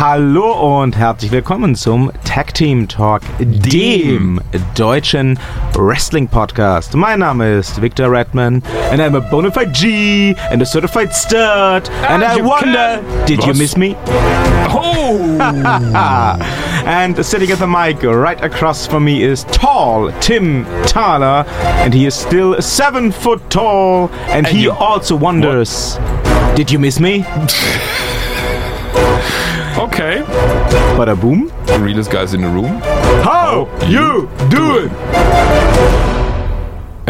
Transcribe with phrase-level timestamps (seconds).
[0.00, 4.40] Hallo und herzlich willkommen zum Tag Team Talk, dem
[4.74, 5.38] deutschen
[5.74, 6.94] Wrestling Podcast.
[6.94, 11.90] Mein Name ist Victor Redman and I'm a bona fide G and a certified stud
[12.08, 13.94] and, I wonder, can- did you miss me?
[14.70, 15.36] Oh!
[16.86, 21.44] and sitting at the mic right across from me is tall Tim Thaler
[21.84, 25.98] and he is still seven foot tall and, he you- also wonders,
[26.56, 27.26] did you miss me?
[29.78, 30.22] Okay.
[30.96, 31.50] Bada boom.
[31.66, 32.80] The realest guys in the room.
[33.22, 35.99] How you doing?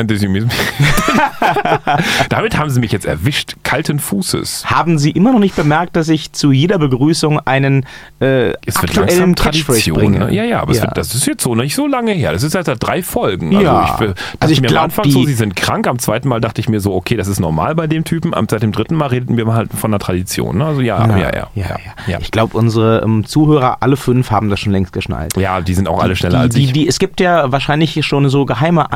[0.08, 0.48] Me?
[2.28, 3.56] Damit haben sie mich jetzt erwischt.
[3.62, 4.66] Kalten Fußes.
[4.70, 7.86] Haben Sie immer noch nicht bemerkt, dass ich zu jeder Begrüßung einen
[8.20, 9.96] äh, Es wird aktuellen Tradition.
[9.98, 10.18] bringe?
[10.20, 10.34] Ne?
[10.34, 12.32] Ja, ja, aber Es wird, das ist jetzt so nicht so lange her.
[12.32, 13.54] Das ist erst seit drei Folgen.
[13.56, 13.98] Also Ja.
[14.00, 15.86] ich, Also ich mir glaub, am Anfang die- so, sie sind krank.
[15.86, 18.32] Am zweiten Mal dachte ich mir so, okay, das ist normal bei dem Typen.
[18.50, 20.58] Seit dem dritten Mal redeten wir halt von der Tradition.
[20.58, 20.64] Ne?
[20.66, 21.30] Also ja, ja, ja.
[21.32, 21.76] ja, ja.
[22.06, 22.18] ja.
[22.20, 25.36] Ich glaube, unsere ähm, Zuhörer, alle fünf, haben das schon längst geschnallt.
[25.36, 26.72] Ja, die sind auch alle schneller die, als die, ich.
[26.72, 28.92] Die, es gibt ja wahrscheinlich schon so geheime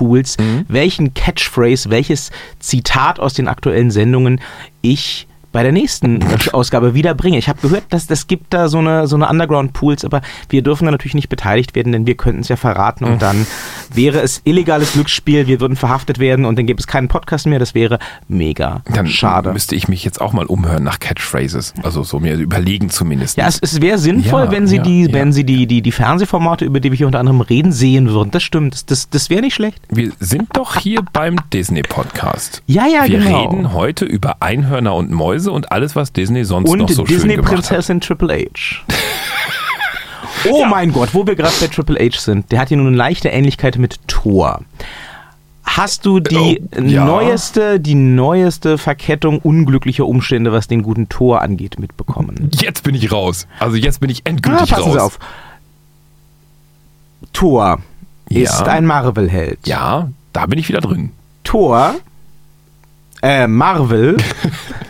[0.00, 0.64] Underground-Wettpools, Mhm.
[0.68, 4.40] welchen Catchphrase, welches Zitat aus den aktuellen Sendungen
[4.82, 6.20] ich bei der nächsten
[6.52, 7.38] Ausgabe wieder bringe.
[7.38, 10.84] Ich habe gehört, dass das gibt da so eine, so eine Underground-Pools, aber wir dürfen
[10.84, 13.46] da natürlich nicht beteiligt werden, denn wir könnten es ja verraten und dann
[13.92, 17.58] wäre es illegales Glücksspiel, wir würden verhaftet werden und dann gäbe es keinen Podcast mehr.
[17.58, 19.52] Das wäre mega Dann schade.
[19.52, 21.74] müsste ich mich jetzt auch mal umhören nach Catchphrases.
[21.82, 23.36] Also so mir überlegen zumindest.
[23.36, 25.12] Ja, es, es wäre sinnvoll, Ja, wenn sie ja, die, ja.
[25.12, 28.30] wenn sie die, die, die Fernsehformate, über die wir hier unter anderem reden, sehen würden.
[28.30, 28.90] Das stimmt.
[28.90, 29.80] Das, das wäre nicht schlecht.
[29.90, 32.62] Wir sind doch hier beim Disney-Podcast.
[32.66, 33.42] Ja, ja, Wir genau.
[33.48, 37.16] reden heute über Einhörner und Mäuse und alles, was Disney sonst noch Und so schön
[37.28, 37.58] gemacht hat.
[37.58, 38.84] Disney-Prinzessin Triple H.
[40.50, 40.68] Oh Ja.
[40.68, 42.50] mein Gott, wo wir gerade bei Triple H sind.
[42.50, 44.62] Der hat hier nun eine leichte Ähnlichkeit mit Thor.
[45.64, 47.04] Hast du die Oh, ja.
[47.04, 52.50] neueste, die neueste Verkettung unglücklicher Umstände, was den guten Thor angeht, mitbekommen?
[52.54, 53.46] Jetzt bin ich raus.
[53.58, 54.92] Also jetzt bin ich Ah, endgültig passen raus.
[54.94, 55.18] Sie auf.
[57.32, 57.78] Thor
[58.30, 58.42] Ja.
[58.42, 59.66] ist ein Marvel-Held.
[59.66, 61.10] Ja, da bin ich wieder drin.
[61.44, 61.96] Thor,
[63.22, 64.16] äh, Marvel,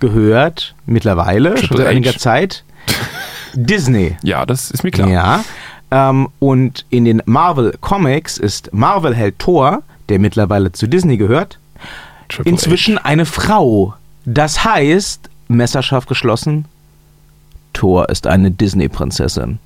[0.00, 2.18] gehört mittlerweile, schon seit einiger H.
[2.18, 2.64] Zeit,
[3.54, 4.16] Disney.
[4.22, 5.08] Ja, das ist mir klar.
[5.08, 5.44] Ja.
[5.90, 11.58] Ähm, und in den Marvel Comics ist Marvel-Held Thor, der mittlerweile zu Disney gehört,
[12.28, 13.94] Triple inzwischen eine Frau.
[14.24, 16.66] Das heißt, messerscharf geschlossen,
[17.72, 19.58] Thor ist eine Disney-Prinzessin.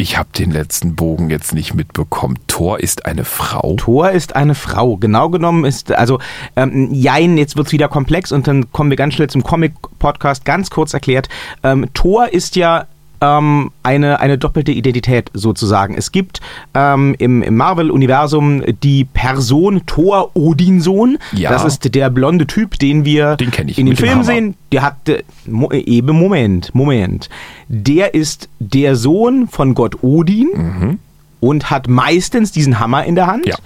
[0.00, 2.38] Ich habe den letzten Bogen jetzt nicht mitbekommen.
[2.46, 3.74] Thor ist eine Frau.
[3.76, 4.96] Thor ist eine Frau.
[4.96, 6.18] Genau genommen ist, also,
[6.56, 10.46] ähm, jein, jetzt wird's wieder komplex und dann kommen wir ganz schnell zum Comic-Podcast.
[10.46, 11.28] Ganz kurz erklärt,
[11.62, 12.86] ähm, Thor ist ja
[13.20, 15.94] ähm, eine, eine doppelte Identität sozusagen.
[15.94, 16.40] Es gibt
[16.74, 21.18] ähm, im, im Marvel-Universum die Person Thor Odinsohn.
[21.32, 21.50] Ja.
[21.50, 24.54] Das ist der blonde Typ, den wir Den in den Filmen sehen.
[24.72, 27.28] Der hat, äh, mo, eben, Moment, Moment.
[27.68, 30.98] Der ist der Sohn von Gott Odin
[31.40, 33.56] und hat meistens diesen Hammer in der Hand Ja.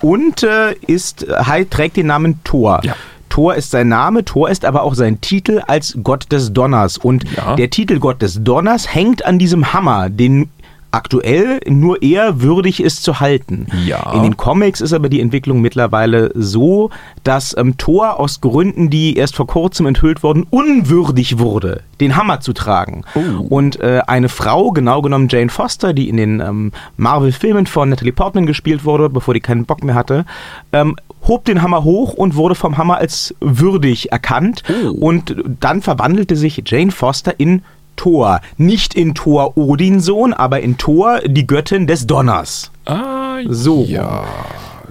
[0.00, 2.80] und äh, ist, halt, trägt den Namen Thor.
[2.84, 2.94] Ja.
[3.36, 6.96] Thor ist sein Name, Thor ist aber auch sein Titel als Gott des Donners.
[6.96, 7.54] Und Ja.
[7.54, 10.48] der Titel Gott des Donners hängt an diesem Hammer, den
[10.96, 13.66] aktuell nur er würdig ist zu halten.
[13.84, 14.12] Ja.
[14.14, 16.90] In den Comics ist aber die Entwicklung mittlerweile so,
[17.22, 22.40] dass ähm, Thor aus Gründen, die erst vor kurzem enthüllt wurden, unwürdig wurde, den Hammer
[22.40, 23.04] zu tragen.
[23.14, 23.42] Oh.
[23.48, 28.12] Und äh, eine Frau, genau genommen Jane Foster, die in den ähm, Marvel-Filmen von Natalie
[28.12, 30.24] Portman gespielt wurde, bevor die keinen Bock mehr hatte,
[30.72, 30.96] ähm,
[31.28, 34.62] hob den Hammer hoch und wurde vom Hammer als würdig erkannt.
[34.70, 34.92] Oh.
[34.92, 37.62] Und dann verwandelte sich Jane Foster in
[37.96, 38.40] Thor.
[38.56, 42.70] Nicht in Thor Odinsohn, aber in Thor, die Göttin des Donners.
[42.86, 43.84] Ah, So.
[43.88, 44.24] Ja.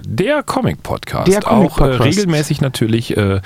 [0.08, 1.26] Der Comic-Podcast.
[1.26, 2.00] Der Comic-Podcast.
[2.00, 3.40] Auch äh, regelmäßig natürlich äh,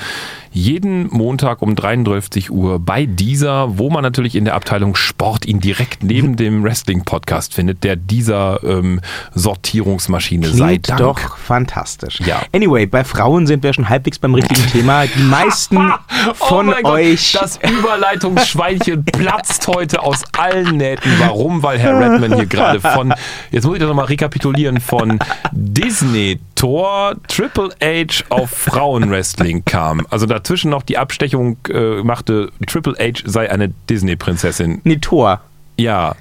[0.53, 5.61] jeden Montag um 33 Uhr bei dieser, wo man natürlich in der Abteilung Sport ihn
[5.61, 9.01] direkt neben dem Wrestling-Podcast findet, der dieser ähm,
[9.33, 11.01] Sortierungsmaschine sei Klingt Dank.
[11.01, 12.21] doch fantastisch.
[12.21, 12.43] Ja.
[12.53, 15.07] Anyway, bei Frauen sind wir schon halbwegs beim richtigen Thema.
[15.07, 15.77] Die meisten
[16.35, 17.33] von oh mein Gott, euch.
[17.41, 21.11] das Überleitungsschweinchen platzt heute aus allen Nähten.
[21.21, 21.63] Warum?
[21.63, 23.15] Weil Herr Redman hier gerade von,
[23.51, 25.19] jetzt muss ich das nochmal rekapitulieren, von
[25.53, 30.07] Disney Thor Triple H auf Frauenwrestling kam.
[30.11, 34.83] Also dazwischen noch die Abstechung äh, machte, Triple H sei eine Disney-Prinzessin.
[34.85, 35.41] nee, Thor.
[35.79, 36.17] Ja.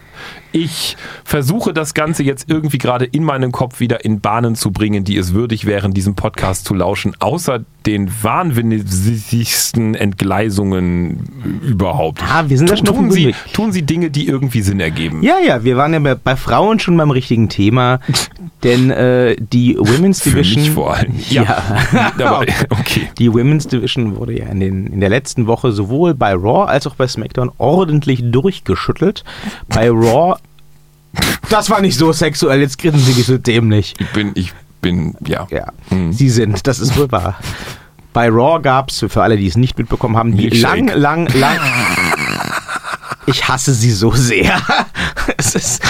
[0.51, 5.03] Ich versuche das Ganze jetzt irgendwie gerade in meinem Kopf wieder in Bahnen zu bringen,
[5.03, 12.21] die es würdig wären, diesem Podcast zu lauschen, außer den wahnwinnigsten Entgleisungen überhaupt.
[12.23, 15.23] Ah, wir sind schon auf tun, Sie, tun Sie Dinge, die irgendwie Sinn ergeben.
[15.23, 17.99] Ja, ja, wir waren ja bei, bei Frauen schon beim richtigen Thema,
[18.63, 20.63] denn äh, die Women's Für Division.
[20.63, 21.13] mich vor allem.
[21.29, 21.77] Ja.
[22.17, 23.09] Aber, okay.
[23.17, 26.87] Die Women's Division wurde ja in, den, in der letzten Woche sowohl bei Raw als
[26.87, 29.23] auch bei SmackDown ordentlich durchgeschüttelt.
[29.67, 30.38] Bei Raw,
[31.49, 33.95] das war nicht so sexuell, jetzt grinsen sie nicht so dämlich.
[33.99, 35.47] Ich bin, ich bin, ja.
[35.49, 36.13] Ja, Hm.
[36.13, 37.37] sie sind, das ist wohl wahr.
[38.13, 41.57] Bei Raw gab es, für alle, die es nicht mitbekommen haben, die lang, lang, lang.
[43.25, 44.59] Ich hasse sie so sehr.
[45.37, 45.83] es ist.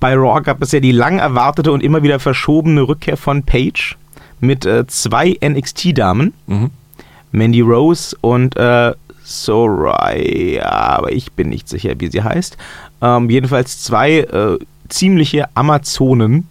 [0.00, 3.94] Bei Raw gab es ja die lang erwartete und immer wieder verschobene Rückkehr von Paige
[4.40, 6.70] mit äh, zwei NXT-Damen, Mhm.
[7.30, 8.92] Mandy Rose und äh,
[9.22, 12.56] Soraya, aber ich bin nicht sicher, wie sie heißt.
[13.02, 14.58] Ähm, jedenfalls zwei äh,
[14.88, 16.48] ziemliche Amazonen.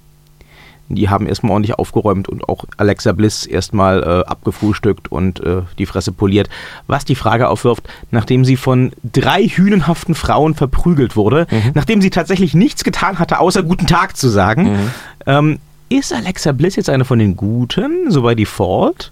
[0.88, 5.88] Die haben erstmal ordentlich aufgeräumt und auch Alexa Bliss erstmal äh, abgefrühstückt und äh, die
[5.88, 6.48] Fresse poliert.
[6.86, 12.54] Was die Frage aufwirft, nachdem sie von drei hünenhaften Frauen verprügelt wurde, nachdem sie tatsächlich
[12.54, 14.92] nichts getan hatte, außer guten Tag zu sagen,
[15.26, 15.60] ähm,
[15.90, 19.12] ist Alexa Bliss jetzt eine von den Guten, so bei Default?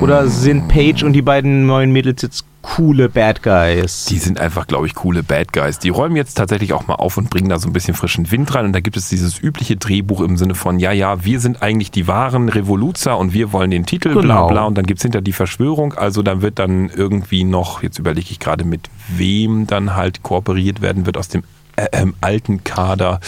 [0.00, 4.06] Oder sind Paige und die beiden neuen Mädels jetzt coole Bad Guys?
[4.06, 5.78] Die sind einfach, glaube ich, coole Bad Guys.
[5.78, 8.54] Die räumen jetzt tatsächlich auch mal auf und bringen da so ein bisschen frischen Wind
[8.54, 8.66] rein.
[8.66, 11.90] Und da gibt es dieses übliche Drehbuch im Sinne von, ja, ja, wir sind eigentlich
[11.92, 14.48] die wahren Revoluzer und wir wollen den Titel, bla Genau.
[14.48, 14.64] bla.
[14.64, 15.94] Und dann gibt es hinter die Verschwörung.
[15.94, 20.82] Also dann wird dann irgendwie noch, jetzt überlege ich gerade, mit wem dann halt kooperiert
[20.82, 21.44] werden wird aus dem
[21.76, 23.20] äh, ähm, alten Kader.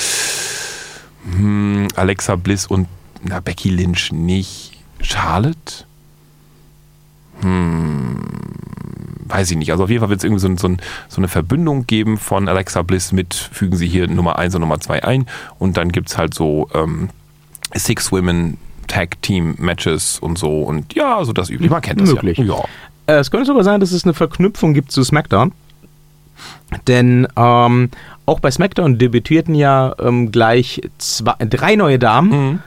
[1.36, 2.88] Hm, Alexa Bliss und
[3.22, 4.72] na, Becky Lynch nicht.
[5.00, 5.84] Charlotte?
[9.28, 9.70] Weiß ich nicht.
[9.72, 10.78] Also auf jeden Fall wird es irgendwie so, ein- so, ein,
[11.08, 14.80] so eine Verbündung geben von Alexa Bliss mit, fügen Sie hier Nummer 1 und Nummer
[14.80, 15.26] 2 ein
[15.58, 17.08] und dann gibt es halt so ähm,
[17.74, 18.56] Six Women
[18.86, 21.72] Tag Team Matches und so und ja, so das übliche.
[21.72, 22.38] Man kennt das Möglich.
[22.38, 22.44] ja.
[22.44, 22.64] ja.
[23.08, 25.52] Äh, es könnte sogar sein, dass es eine Verknüpfung gibt zu SmackDown.
[26.86, 27.90] Denn ähm,
[28.26, 32.58] auch bei SmackDown debütierten ja ähm, gleich zwei, drei neue Damen, Mhm.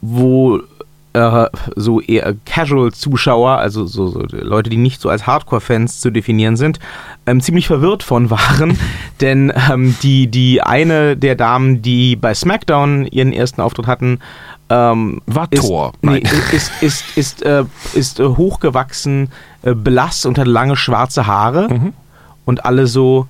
[0.00, 0.60] wo
[1.12, 6.56] äh, so eher Casual-Zuschauer, also so, so Leute, die nicht so als Hardcore-Fans zu definieren
[6.56, 6.78] sind,
[7.26, 8.78] ähm, ziemlich verwirrt von waren.
[9.20, 14.20] Denn ähm, die, die eine der Damen, die bei SmackDown ihren ersten Auftritt hatten,
[14.68, 15.92] ähm, War ist, Thor.
[16.00, 16.22] Nee,
[16.52, 19.28] ist, ist, ist, äh, ist äh, hochgewachsen,
[19.62, 21.68] äh, blass und hat lange schwarze Haare.
[21.72, 21.92] Mhm.
[22.44, 23.28] Und alle so,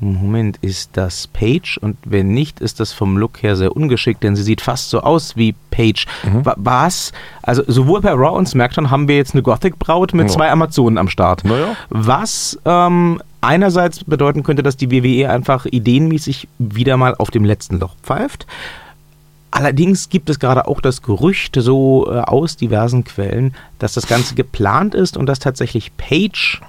[0.00, 1.78] Moment, ist das Paige?
[1.80, 5.00] Und wenn nicht, ist das vom Look her sehr ungeschickt, denn sie sieht fast so
[5.00, 6.06] aus wie Paige.
[6.24, 6.44] Mhm.
[6.46, 7.12] Wa- Was?
[7.42, 10.32] Also sowohl bei Raw und SmackDown haben wir jetzt eine Gothic-Braut mit Ja.
[10.34, 11.44] zwei Amazonen am Start.
[11.44, 11.76] Naja.
[11.90, 17.78] Was ähm, einerseits bedeuten könnte, dass die WWE einfach ideenmäßig wieder mal auf dem letzten
[17.78, 18.46] Loch pfeift.
[19.52, 24.36] Allerdings gibt es gerade auch das Gerücht so äh, aus diversen Quellen, dass das Ganze
[24.36, 26.60] geplant ist und dass tatsächlich Paige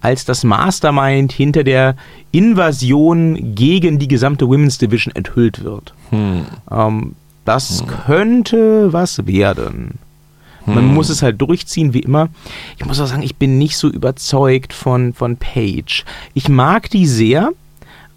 [0.00, 1.96] als das Mastermind hinter der
[2.32, 5.94] Invasion gegen die gesamte Women's Division enthüllt wird.
[6.10, 6.46] Hm.
[6.70, 7.14] Ähm,
[7.44, 9.98] das könnte was werden.
[10.66, 12.28] Man muss es halt durchziehen, wie immer.
[12.78, 16.04] Ich muss auch sagen, ich bin nicht so überzeugt von, von Paige.
[16.34, 17.52] Ich mag die sehr.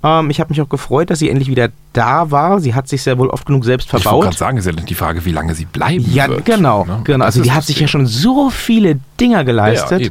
[0.03, 2.59] Ähm, ich habe mich auch gefreut, dass sie endlich wieder da war.
[2.59, 4.23] Sie hat sich sehr wohl oft genug selbst Ich wollte verbaut.
[4.23, 6.43] gerade sagen, ist ja die Frage, wie lange sie bleiben Ja, wird.
[6.45, 7.01] genau, ne?
[7.03, 7.23] genau.
[7.23, 7.83] Also die ist hat sich Ding.
[7.83, 10.01] ja schon so viele Dinger geleistet.
[10.01, 10.09] Ja,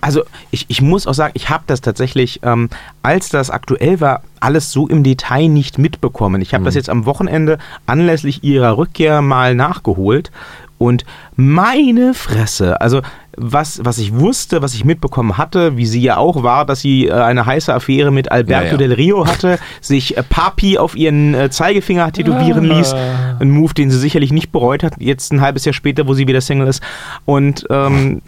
[0.00, 2.68] also ich, ich muss auch sagen, ich habe das tatsächlich, ähm,
[3.02, 6.40] als das aktuell war, alles so im Detail nicht mitbekommen.
[6.42, 6.66] Ich habe Mhm.
[6.66, 10.30] das jetzt am Wochenende anlässlich ihrer Rückkehr mal nachgeholt.
[10.84, 11.04] Und
[11.36, 13.00] meine Fresse, also
[13.36, 17.06] was, was ich wusste, was ich mitbekommen hatte, wie sie ja auch war, dass sie
[17.08, 18.76] äh, eine heiße Affäre mit Alberto Ja, ja.
[18.76, 22.76] Del Rio hatte, sich äh, Papi auf ihren äh, Zeigefinger tätowieren Ah.
[22.78, 22.94] ließ.
[23.40, 26.28] Ein Move, den sie sicherlich nicht bereut hat, jetzt ein halbes Jahr später, wo sie
[26.28, 26.82] wieder Single ist.
[27.24, 28.22] Und ähm,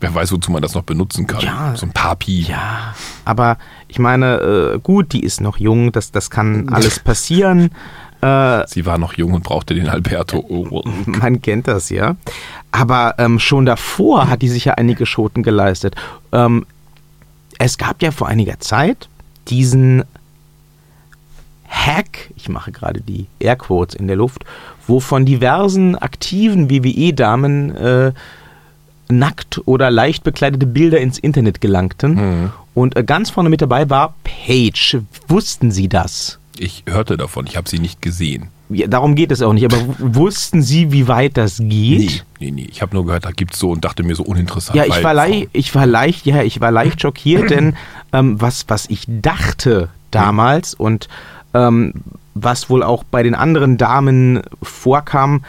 [0.00, 1.40] Wer weiß, wozu man das noch benutzen kann.
[1.42, 1.74] Ja.
[1.76, 2.46] So ein Papi.
[2.48, 2.94] ja,
[3.26, 7.70] aber ich meine, gut, die ist noch jung, das, das kann alles passieren.
[8.20, 10.44] Äh, Sie war noch jung und brauchte den Alberto.
[10.48, 10.82] Oh.
[11.06, 12.16] man kennt das ja.
[12.70, 15.94] Aber ähm, schon davor hat die sich ja einige Schoten geleistet.
[16.32, 16.66] Ähm,
[17.58, 19.08] es gab ja vor einiger Zeit
[19.48, 20.04] diesen
[21.68, 24.44] Hack, ich mache gerade die Airquotes in der Luft,
[24.86, 28.12] wo von diversen aktiven WWE-Damen äh,
[29.08, 32.14] nackt oder leicht bekleidete Bilder ins Internet gelangten.
[32.14, 32.52] Mhm.
[32.74, 35.04] Und äh, ganz vorne mit dabei war Paige.
[35.28, 36.39] Wussten Sie das?
[36.60, 38.48] Ich hörte davon, ich habe sie nicht gesehen.
[38.68, 41.68] Ja, darum geht es auch nicht, aber wussten Sie, wie weit das geht?
[41.68, 42.68] Nee, nee, nee.
[42.70, 44.76] Ich habe nur gehört, da gibt's so und dachte mir so uninteressant.
[44.76, 47.76] Ja, ich war, leicht, ich war leicht, ja, ich war leicht schockiert, denn
[48.12, 51.08] ähm, was, was ich dachte, damals und
[51.54, 51.94] ähm,
[52.34, 55.44] was wohl auch bei den anderen Damen vorkam,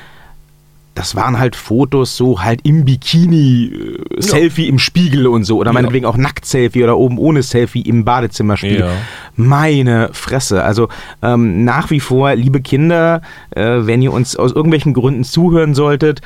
[1.02, 5.58] das waren halt Fotos so halt im Bikini, äh, Selfie im Spiegel und so.
[5.58, 5.74] Oder Ja.
[5.74, 8.82] meinetwegen auch Nackt-Selfie oder oben ohne Selfie im Badezimmerspiegel.
[8.82, 8.92] Ja.
[9.36, 10.64] Meine Fresse.
[10.64, 10.90] Also
[11.24, 16.22] ähm, nach wie vor, liebe Kinder, äh, wenn ihr uns aus irgendwelchen Gründen zuhören solltet,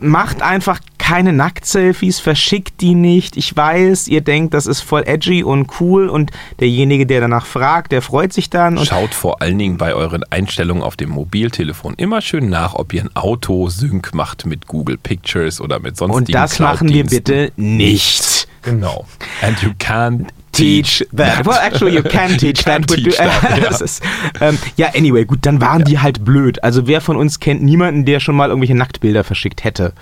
[0.00, 3.36] macht einfach keine Nackt-Selfies, verschickt die nicht.
[3.36, 7.92] Ich weiß, ihr denkt, das ist voll edgy und cool und derjenige, der danach fragt,
[7.92, 8.78] der freut sich dann.
[8.78, 12.92] Und Schaut vor allen Dingen bei euren Einstellungen auf dem Mobiltelefon immer schön nach, ob
[12.92, 17.52] ihr ein Auto-Sync macht mit Google Pictures oder mit sonstigen Und das machen wir bitte
[17.56, 18.48] nicht.
[18.62, 19.06] Genau.
[19.42, 21.46] And you can't Teach that.
[21.46, 22.88] Well, actually, you can teach can that.
[22.96, 23.68] teach that, ja.
[23.80, 24.02] ist,
[24.40, 26.62] ähm, ja, anyway, gut, dann waren die halt blöd.
[26.62, 29.92] Also wer von uns kennt niemanden, der schon mal irgendwelche Nacktbilder verschickt hätte?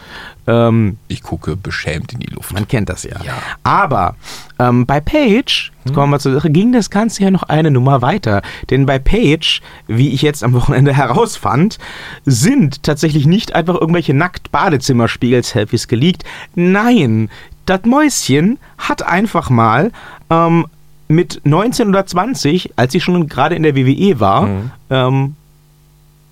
[0.47, 2.53] Ähm, Ich gucke beschämt in die Luft.
[2.53, 3.23] man kennt das ja.
[3.25, 3.35] Ja.
[3.63, 4.17] Aber
[4.59, 5.77] ähm, bei Page, Hm.
[5.85, 8.43] jetzt kommen wir zur Sache, ging das Ganze ja noch eine Nummer weiter.
[8.71, 11.79] Denn bei Page, wie ich jetzt am Wochenende herausfand,
[12.25, 16.25] sind tatsächlich nicht einfach irgendwelche Nackt-Badezimmerspiegel-Selfies geleakt.
[16.55, 17.31] Nein,
[17.67, 19.93] das Mäuschen hat einfach mal
[20.31, 20.67] ähm,
[21.09, 24.71] mit 19 oder 20, als sie schon gerade in der WWE war, Mhm.
[24.91, 25.37] ähm,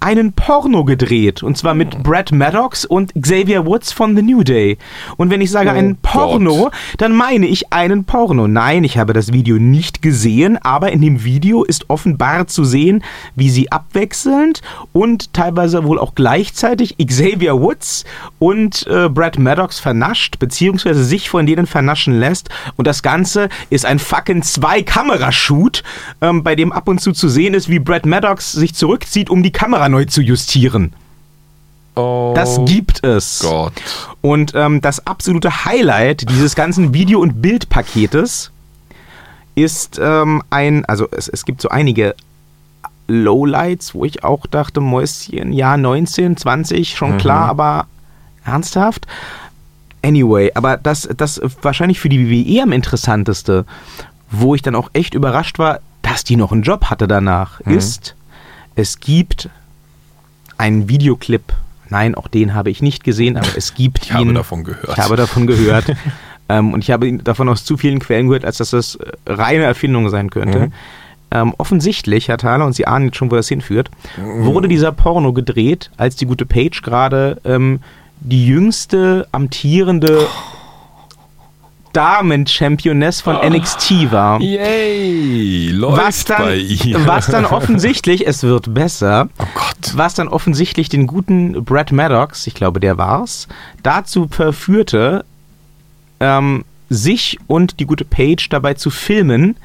[0.09, 1.43] einen Porno gedreht.
[1.43, 4.79] Und zwar mit Brad Maddox und Xavier Woods von The New Day.
[5.19, 6.73] Und wenn ich sage Oh einen Porno, Gott.
[6.97, 8.49] dann meine ich einen Porno.
[8.49, 13.05] Nein, ich habe das Video nicht gesehen, aber in dem Video ist offenbar zu sehen,
[13.37, 14.63] wie sie abwechselnd
[14.95, 18.07] und teilweise wohl auch gleichzeitig Xavier Woods
[18.39, 22.49] und äh, Brad Maddox vernascht, beziehungsweise sich von denen vernaschen lässt.
[22.77, 25.83] Und das Ganze ist ein fucking Zwei-Kamera-Shoot,
[26.23, 29.43] ähm, bei dem ab und zu zu sehen ist, wie Brad Maddox sich zurückzieht, um
[29.43, 30.93] die Kamera neu zu justieren.
[31.95, 33.41] Oh Das gibt es.
[33.41, 33.73] Gott.
[34.21, 38.53] Und ähm, das absolute Highlight dieses ganzen Video- und Bildpaketes
[39.55, 42.15] ist ähm, ein, also es, es gibt so einige
[43.09, 47.87] Lowlights, wo ich auch dachte, Mäuschen, ja, 19, 20, schon klar, aber
[48.45, 49.07] ernsthaft?
[50.03, 53.65] Anyway, aber das, das wahrscheinlich für die WWE am interessanteste,
[54.31, 58.15] wo ich dann auch echt überrascht war, dass die noch einen Job hatte danach, ist,
[58.77, 59.49] es gibt
[60.59, 61.43] einen Videoclip.
[61.89, 64.17] Nein, auch den habe ich nicht gesehen, aber es gibt Ich ihn.
[64.17, 64.89] habe davon gehört.
[64.91, 65.87] Ich habe davon gehört.
[66.51, 69.11] ähm, und ich habe ihn davon aus zu vielen Quellen gehört, als dass das äh,
[69.27, 70.59] reine Erfindung sein könnte.
[70.67, 70.73] Mhm.
[71.31, 74.45] Ähm, offensichtlich, Herr Thaler, und Sie ahnen jetzt schon, wo das hinführt, Mhm.
[74.47, 77.81] wurde dieser Porno gedreht, als die gute Paige gerade ähm,
[78.21, 80.27] die jüngste amtierende
[81.93, 84.41] Damen-Championess von NXT war.
[84.41, 87.07] Yay, läuft Was dann, bei ihr.
[87.07, 89.93] was dann offensichtlich, es wird besser, Oh Gott.
[89.95, 93.49] was dann offensichtlich den guten Brad Maddox, ich glaube, der war's,
[93.83, 95.25] dazu verführte,
[96.21, 99.57] ähm, sich und die gute Paige dabei zu filmen,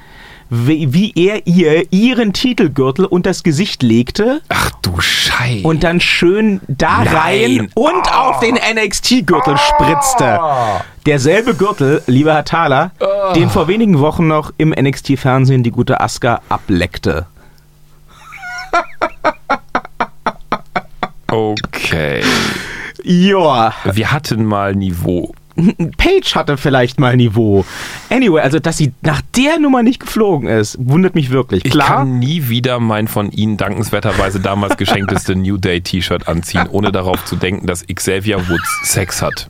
[0.49, 5.65] wie, wie er ihr ihren Titelgürtel und das Gesicht legte Ach du Scheiße.
[5.65, 7.07] und dann schön da Nein.
[7.15, 10.39] rein und auf den NXT-Gürtel spritzte.
[11.05, 12.91] Derselbe Gürtel, lieber Herr Thaler,
[13.35, 17.25] den vor wenigen Wochen noch im NXT-Fernsehen die gute Asuka ableckte.
[21.29, 22.21] Okay.
[23.03, 25.33] Ja, Wir hatten mal Niveau.
[25.97, 27.65] Paige hatte vielleicht mal Niveau.
[28.09, 31.63] Anyway, also dass sie nach der Nummer nicht geflogen ist, wundert mich wirklich.
[31.65, 36.67] Ich Klar, kann nie wieder mein von Ihnen dankenswerterweise damals geschenkteste New Day T-Shirt anziehen,
[36.71, 39.49] ohne darauf zu denken, dass Xavier Woods Sex hat.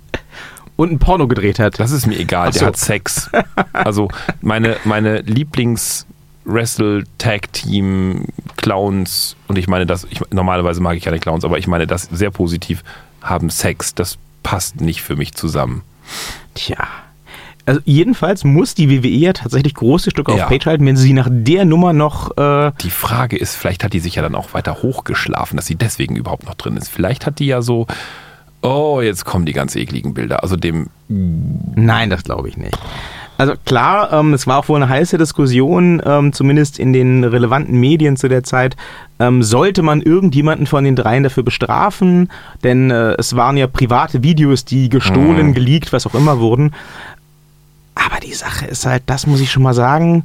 [0.76, 1.80] und ein Porno gedreht hat.
[1.80, 2.66] Das ist mir egal, Ach der so.
[2.68, 3.30] hat Sex.
[3.72, 4.10] Also
[4.42, 6.06] meine, meine Lieblings
[6.46, 8.26] Wrestle Tag Team
[8.58, 12.04] Clowns und ich meine das, ich, normalerweise mag ich keine Clowns, aber ich meine das
[12.12, 12.84] sehr positiv,
[13.22, 13.96] haben Sex.
[13.96, 15.84] Das passt nicht für mich zusammen.
[16.54, 16.88] Tja.
[17.66, 20.48] Also jedenfalls muss die WWE ja tatsächlich große Stücke auf Ja.
[20.48, 24.00] Page halten, wenn sie nach der Nummer noch äh, Die Frage ist, vielleicht hat die
[24.02, 26.90] sich ja dann auch weiter hochgeschlafen, dass sie deswegen überhaupt noch drin ist.
[26.90, 27.88] Vielleicht hat die ja so,
[28.62, 30.44] oh, jetzt kommen die ganz ekligen Bilder.
[30.44, 32.78] Also dem, Nein, das glaube ich nicht.
[33.38, 37.80] Also klar, ähm, es war auch wohl eine heiße Diskussion, ähm, zumindest in den relevanten
[37.80, 38.76] Medien zu der Zeit.
[39.20, 42.30] Ähm, sollte man irgendjemanden von den dreien dafür bestrafen?
[42.64, 45.54] Denn äh, es waren ja private Videos, die gestohlen, Mhm.
[45.56, 46.74] geleakt, was auch immer wurden.
[47.96, 50.24] Aber die Sache ist halt, das muss ich schon mal sagen,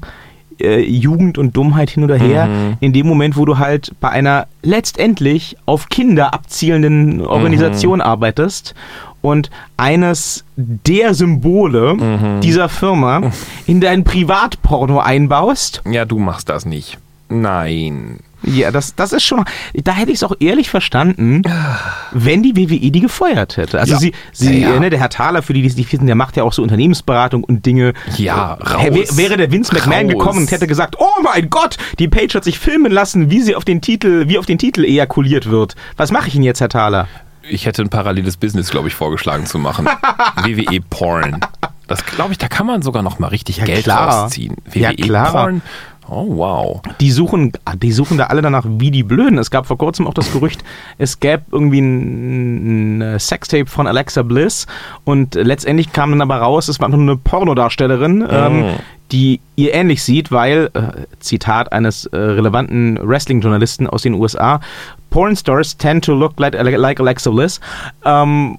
[0.60, 2.46] äh, Jugend und Dummheit hin oder her.
[2.46, 2.76] Mhm.
[2.80, 8.74] In dem Moment, wo du halt bei einer letztendlich auf Kinder abzielenden Organisation arbeitest
[9.22, 11.96] und eines der Symbole
[12.42, 13.30] dieser Firma
[13.66, 15.82] in dein Privatporno einbaust.
[15.90, 16.98] ja, du machst das nicht.
[17.28, 18.20] Nein.
[18.44, 19.44] Ja, das, das ist schon.
[19.74, 21.42] Da hätte ich es auch ehrlich verstanden,
[22.12, 23.80] wenn die WWE die gefeuert hätte.
[23.80, 23.98] Also Ja.
[23.98, 24.80] sie, sie Ja, ja.
[24.80, 26.62] Ne, der Herr Thaler, für die, die es nicht wissen, der macht ja auch so
[26.62, 27.94] Unternehmensberatung und Dinge.
[28.16, 28.84] Ja, Äh, raus.
[28.94, 30.12] wär- Wäre der Vince McMahon Raus.
[30.12, 33.56] gekommen und hätte gesagt, oh mein Gott, die Page hat sich filmen lassen, wie sie
[33.56, 35.74] auf den Titel, wie auf den Titel ejakuliert wird.
[35.96, 37.08] Was mache ich Ihnen jetzt, Herr Thaler?
[37.48, 39.86] Ich hätte ein paralleles Business, glaube ich, vorgeschlagen zu machen.
[40.44, 41.40] WWE Porn.
[41.86, 44.22] Das glaube ich, da kann man sogar noch mal richtig Ja, Geld klar.
[44.24, 44.56] rausziehen.
[44.74, 45.32] Ja, WWE klar.
[45.32, 45.62] Porn.
[46.10, 46.80] Oh wow.
[47.00, 49.36] Die suchen, die suchen da alle danach wie die Blöden.
[49.38, 50.64] Es gab vor kurzem auch das Gerücht,
[50.98, 54.66] es gäbe irgendwie ein, ein Sextape von Alexa Bliss
[55.04, 58.64] und letztendlich kam dann aber raus, es war nur eine Pornodarstellerin, ähm,
[59.12, 64.60] die ihr ähnlich sieht, weil, äh, Zitat eines äh, relevanten Wrestling-Journalisten aus den USA,
[65.10, 67.60] Pornstars tend to look like, like Alexa Bliss.
[68.04, 68.58] Ähm,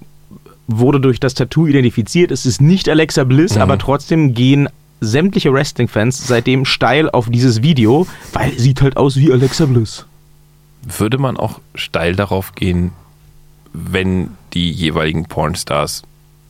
[0.69, 2.31] wurde durch das Tattoo identifiziert.
[2.31, 4.69] Es ist nicht Alexa Bliss, aber trotzdem gehen
[5.01, 10.05] sämtliche Wrestling-Fans seitdem steil auf dieses Video, weil sieht halt aus wie Alexa Bliss.
[10.97, 12.91] Würde man auch steil darauf gehen,
[13.73, 16.03] wenn die jeweiligen Pornstars,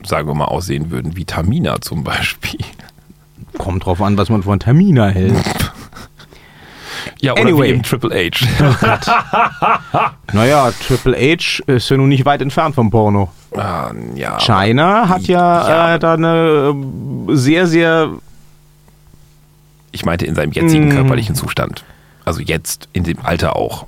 [0.04, 2.60] sagen wir mal, aussehen würden, wie Tamina zum Beispiel?
[3.58, 5.36] Kommt drauf an, was man von Tamina hält.
[7.22, 7.68] Ja, oder Anyway.
[7.68, 8.46] wie eben Triple H.
[10.34, 13.30] naja, Triple H ist ja nun nicht weit entfernt vom Porno.
[13.56, 15.96] Ah, ja, China hat ja, Ja.
[15.96, 16.76] äh, da eine
[17.30, 18.10] äh, sehr, sehr
[19.92, 20.92] ich meinte in seinem jetzigen Mm.
[20.92, 21.84] körperlichen Zustand.
[22.26, 23.88] Also jetzt, in dem Alter auch.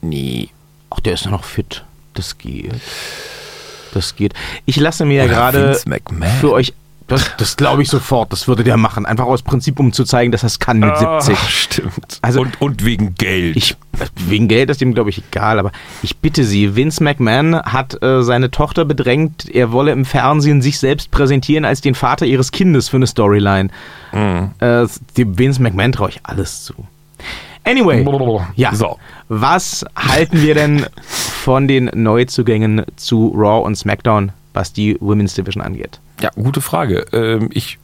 [0.00, 0.48] Nee.
[0.90, 1.84] Ach, der ist ja noch fit.
[2.14, 2.72] Das geht.
[3.94, 4.34] Das geht.
[4.66, 5.78] Ich lasse mir ja gerade
[6.40, 6.72] für euch.
[7.08, 8.32] Das, das glaube ich sofort.
[8.32, 9.06] Das würde der machen.
[9.06, 11.34] Einfach aus Prinzip, um zu zeigen, dass er es kann mit 70.
[11.34, 12.18] Ah, stimmt.
[12.22, 13.56] Also- und, und wegen Geld.
[13.56, 13.76] Ich,
[14.14, 15.72] wegen Geld ist ihm, glaube ich, egal, aber
[16.02, 20.78] ich bitte Sie, Vince McMahon hat äh, seine Tochter bedrängt, er wolle im Fernsehen sich
[20.78, 23.70] selbst präsentieren als den Vater ihres Kindes für eine Storyline.
[24.12, 24.50] Mhm.
[24.60, 24.86] Äh,
[25.16, 26.74] dem Vince McMahon traue ich alles zu.
[27.64, 28.04] Anyway,
[28.56, 28.74] ja.
[28.74, 28.98] So.
[29.28, 35.62] Was halten wir denn von den Neuzugängen zu Raw und SmackDown, was die Women's Division
[35.62, 36.00] angeht?
[36.20, 37.06] Ja, gute Frage.
[37.12, 37.78] Ähm, ich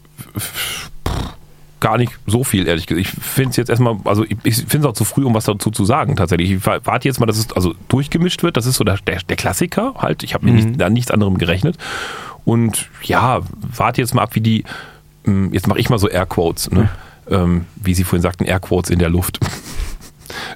[1.80, 3.06] gar nicht so viel, ehrlich gesagt.
[3.06, 5.44] Ich finde es jetzt erstmal, also ich, ich finde es auch zu früh, um was
[5.44, 6.50] dazu zu sagen, tatsächlich.
[6.50, 8.56] Ich wa- warte jetzt mal, dass es also durchgemischt wird.
[8.56, 10.22] Das ist so der, der, der Klassiker halt.
[10.22, 11.76] Ich habe mir nicht, an nichts anderem gerechnet.
[12.46, 13.40] Und ja,
[13.76, 14.64] warte jetzt mal ab, wie die,
[15.26, 16.88] ähm, jetzt mache ich mal so Airquotes, ne?
[17.30, 19.38] ähm, wie Sie vorhin sagten, Airquotes in der Luft.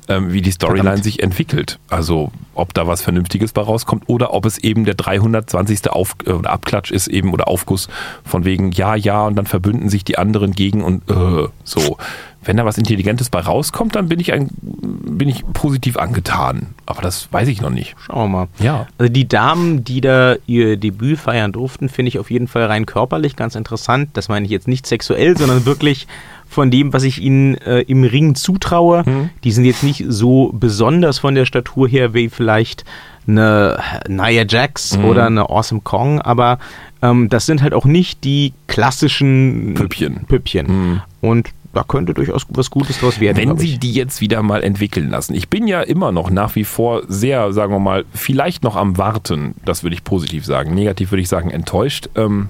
[0.08, 1.04] Ähm, wie die Storyline Verdammt.
[1.04, 1.78] sich entwickelt.
[1.88, 5.90] Also ob da was Vernünftiges bei rauskommt oder ob es eben der 320.
[5.90, 7.88] Auf, äh, Abklatsch ist eben oder Aufguss
[8.24, 11.96] von wegen ja, ja und dann verbünden sich die anderen gegen und äh, so.
[12.40, 16.68] Wenn da was Intelligentes bei rauskommt, dann bin ich, ein, bin ich positiv angetan.
[16.86, 17.96] Aber das weiß ich noch nicht.
[18.06, 18.48] Schauen wir mal.
[18.60, 18.86] Ja.
[18.96, 22.86] Also die Damen, die da ihr Debüt feiern durften, finde ich auf jeden Fall rein
[22.86, 24.10] körperlich ganz interessant.
[24.14, 26.06] Das meine ich jetzt nicht sexuell, sondern wirklich
[26.48, 29.04] von dem, was ich ihnen äh, im Ring zutraue.
[29.44, 32.84] Die sind jetzt nicht so besonders von der Statur her wie vielleicht
[33.26, 36.58] eine Nia Jax oder eine Awesome Kong, aber
[37.02, 40.24] ähm, das sind halt auch nicht die klassischen Püppchen.
[40.26, 41.02] Püppchen.
[41.20, 43.36] Und da könnte durchaus was Gutes draus werden.
[43.36, 45.34] Wenn sie die jetzt wieder mal entwickeln lassen.
[45.34, 48.96] Ich bin ja immer noch nach wie vor sehr, sagen wir mal, vielleicht noch am
[48.96, 49.54] Warten.
[49.64, 50.74] Das würde ich positiv sagen.
[50.74, 52.08] Negativ würde ich sagen enttäuscht.
[52.16, 52.48] Ähm,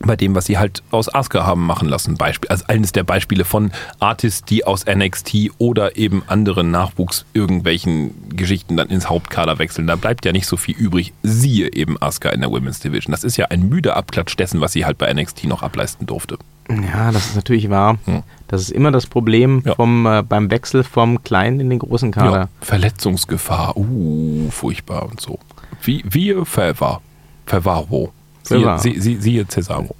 [0.00, 2.16] bei dem, was sie halt aus Asuka haben machen lassen.
[2.16, 8.12] Beispiel, also eines der Beispiele von Artists, die aus NXT oder eben anderen Nachwuchs irgendwelchen
[8.34, 9.86] Geschichten dann ins Hauptkader wechseln.
[9.86, 11.12] Da bleibt ja nicht so viel übrig.
[11.22, 13.12] Siehe eben Asuka in der Women's Division.
[13.12, 16.38] Das ist ja ein müder Abklatsch dessen, was sie halt bei NXT noch ableisten durfte.
[16.70, 17.98] Ja, das ist natürlich wahr.
[18.06, 18.22] Hm.
[18.48, 19.74] Das ist immer das Problem Ja.
[19.74, 22.32] vom, äh, beim Wechsel vom kleinen in den großen Kader.
[22.32, 25.38] Ja, Verletzungsgefahr, uh, furchtbar und so.
[25.82, 27.00] Wie, wie Ferva,
[27.46, 28.12] Fervaro.
[28.42, 29.94] Siehe, sie, sie, siehe Cesaro.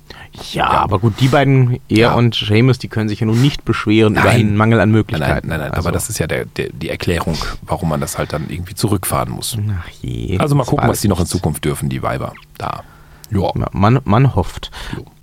[0.53, 2.15] Ja, aber gut, die beiden, er Ja.
[2.15, 4.37] und Seamus, die können sich ja nun nicht beschweren über Nein.
[4.41, 5.49] einen Mangel an Nein, nein, Möglichkeiten.
[5.49, 8.33] nein, nein also, aber das ist ja der, der, die Erklärung, warum man das halt
[8.33, 9.57] dann irgendwie zurückfahren muss.
[9.79, 10.39] Ach je.
[10.39, 11.27] Also mal gucken, was die noch in.
[11.27, 12.33] Zukunft dürfen, die Weiber.
[12.59, 12.83] Da.
[13.31, 13.51] Ja.
[13.55, 14.71] Ja, Man, man hofft.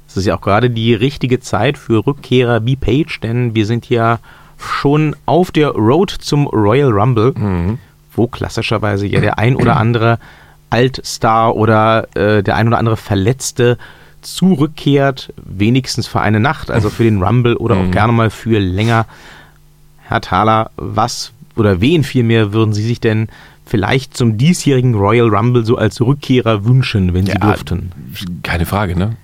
[0.07, 3.89] Es ist ja auch gerade die richtige Zeit für Rückkehrer wie Page, denn wir sind
[3.89, 4.19] ja
[4.57, 7.77] schon auf der Road zum Royal Rumble, Mhm.
[8.15, 10.19] wo klassischerweise ja der ein oder andere
[10.69, 13.77] Altstar oder äh, der ein oder andere Verletzte
[14.21, 17.87] zurückkehrt, wenigstens für eine Nacht, also für den Rumble oder Mhm.
[17.87, 19.05] auch gerne mal für länger.
[20.07, 23.27] Herr Thaler, was oder wen vielmehr würden Sie sich denn
[23.65, 27.91] vielleicht zum diesjährigen Royal Rumble so als Rückkehrer wünschen, wenn Sie Ja, durften?
[28.43, 29.15] Keine Frage, ne?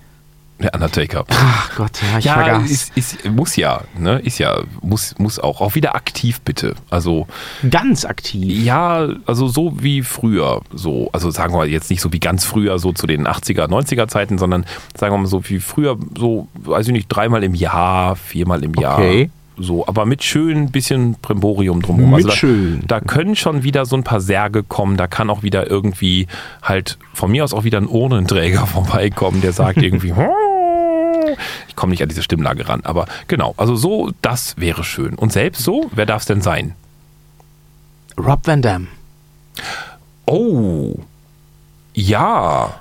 [0.63, 1.25] Der Undertaker.
[1.29, 2.71] Ach Gott, ja, ich ja, vergaß.
[2.71, 4.19] ist, ist, muss ja, ne?
[4.19, 5.59] Ist ja, muss, muss auch.
[5.59, 6.75] Auch wieder aktiv bitte.
[6.89, 7.27] Also,
[7.69, 8.63] Ganz aktiv.
[8.63, 12.45] Ja, also so wie früher, so, also sagen wir mal jetzt nicht so wie ganz
[12.45, 16.47] früher, so zu den 80er, 90er Zeiten, sondern sagen wir mal so wie früher, so,
[16.55, 18.99] weiß ich nicht, dreimal im Jahr, viermal im Jahr.
[18.99, 19.29] Okay.
[19.57, 22.11] so, aber mit schön bisschen Primborium drumherum.
[22.11, 22.83] Mit also da, schön.
[22.87, 26.27] Da können schon wieder so ein paar Särge kommen, da kann auch wieder irgendwie
[26.61, 30.13] halt von mir aus auch wieder ein Urnenträger vorbeikommen, der sagt irgendwie,
[31.67, 35.15] ich komme nicht an diese Stimmlage ran, aber genau, also so, das wäre schön.
[35.15, 36.73] Und selbst so, wer darf es denn sein?
[38.17, 38.87] Rob Van Dam.
[40.25, 40.95] Oh,
[41.93, 42.79] ja.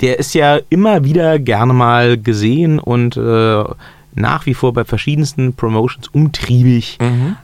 [0.00, 3.64] Der ist ja immer wieder gerne mal gesehen und äh,
[4.14, 6.98] nach wie vor bei verschiedensten Promotions umtriebig.
[7.00, 7.36] Mhm.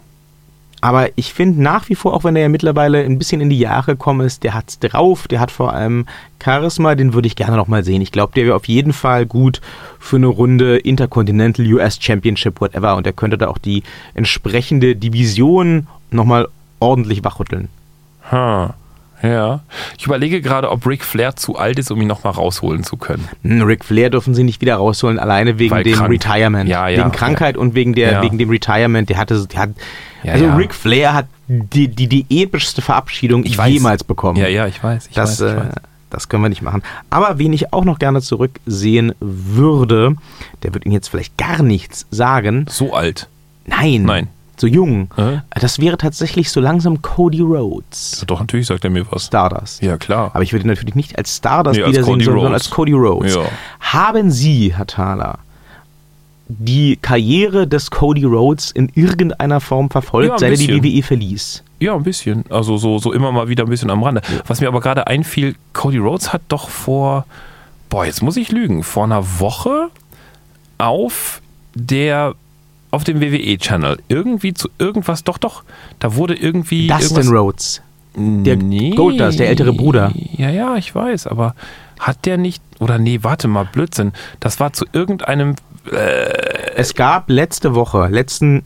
[0.86, 3.58] Aber ich finde nach wie vor, auch wenn er ja mittlerweile ein bisschen in die
[3.58, 6.06] Jahre gekommen ist, der hat's drauf, der hat vor allem
[6.40, 8.02] Charisma, den würde ich gerne noch mal sehen.
[8.02, 9.60] Ich glaube, der wäre auf jeden Fall gut
[9.98, 12.94] für eine Runde Intercontinental US Championship, whatever.
[12.94, 13.82] Und er könnte da auch die
[14.14, 16.46] entsprechende Division noch mal
[16.78, 17.66] ordentlich wachrütteln.
[18.30, 18.76] Ha.
[19.24, 19.62] Ja.
[19.98, 23.28] Ich überlege gerade, ob Ric Flair zu alt ist, um ihn nochmal rausholen zu können.
[23.42, 26.12] Hm, Ric Flair dürfen sie nicht wieder rausholen, alleine wegen Weil dem krank.
[26.12, 26.68] Retirement.
[26.68, 27.60] Ja, ja, wegen Krankheit ja.
[27.60, 29.08] und wegen, der, wegen dem Retirement.
[29.08, 29.70] Der hatte, der hat,
[30.26, 30.56] Ja, also ja.
[30.56, 33.72] Ric Flair hat die, die, die epischste Verabschiedung Ich weiß.
[33.72, 34.38] jemals bekommen.
[34.38, 35.06] Ja, ja, ich weiß.
[35.06, 35.74] Ich das, weiß, ich äh, weiß.
[36.10, 36.82] das können wir nicht machen.
[37.10, 40.16] Aber wen ich auch noch gerne zurücksehen würde,
[40.64, 42.66] der wird Ihnen jetzt vielleicht gar nichts sagen.
[42.68, 43.28] So alt.
[43.66, 44.02] Nein.
[44.02, 44.28] Nein.
[44.58, 45.10] So jung.
[45.16, 45.38] Äh?
[45.50, 48.24] Das wäre tatsächlich so langsam Cody Rhodes.
[48.26, 49.26] Doch, natürlich sagt er mir was.
[49.26, 49.82] Stardust.
[49.82, 50.30] Ja, klar.
[50.32, 52.92] Aber ich würde ihn natürlich nicht als Stardust Nee, als wiedersehen, Cody sondern als Cody
[52.92, 53.34] Rhodes.
[53.34, 53.44] Ja.
[53.80, 55.38] Haben Sie, Herr Thaler,
[56.48, 60.82] die Karriere des Cody Rhodes in irgendeiner Form verfolgt, Ja, seit er die.
[60.82, 61.64] WWE verließ?
[61.80, 62.44] Ja, ein bisschen.
[62.50, 64.22] Also so, so immer mal wieder ein bisschen am Rande.
[64.46, 67.26] Was mir aber gerade einfiel, Cody Rhodes hat doch vor,
[67.88, 69.88] boah, jetzt muss ich lügen, vor einer Woche
[70.78, 71.42] auf
[71.74, 72.34] der
[72.90, 75.64] auf dem WWE-Channel irgendwie zu irgendwas, doch, doch,
[75.98, 77.82] da wurde irgendwie Dustin Rhodes.
[78.14, 80.12] Der Goldust, der ältere Bruder.
[80.14, 81.54] Ja, ja, ich weiß, aber
[81.98, 85.56] hat der nicht, oder nee, warte mal, Blödsinn, das war zu irgendeinem,
[85.92, 88.64] Es gab letzte Woche, letzten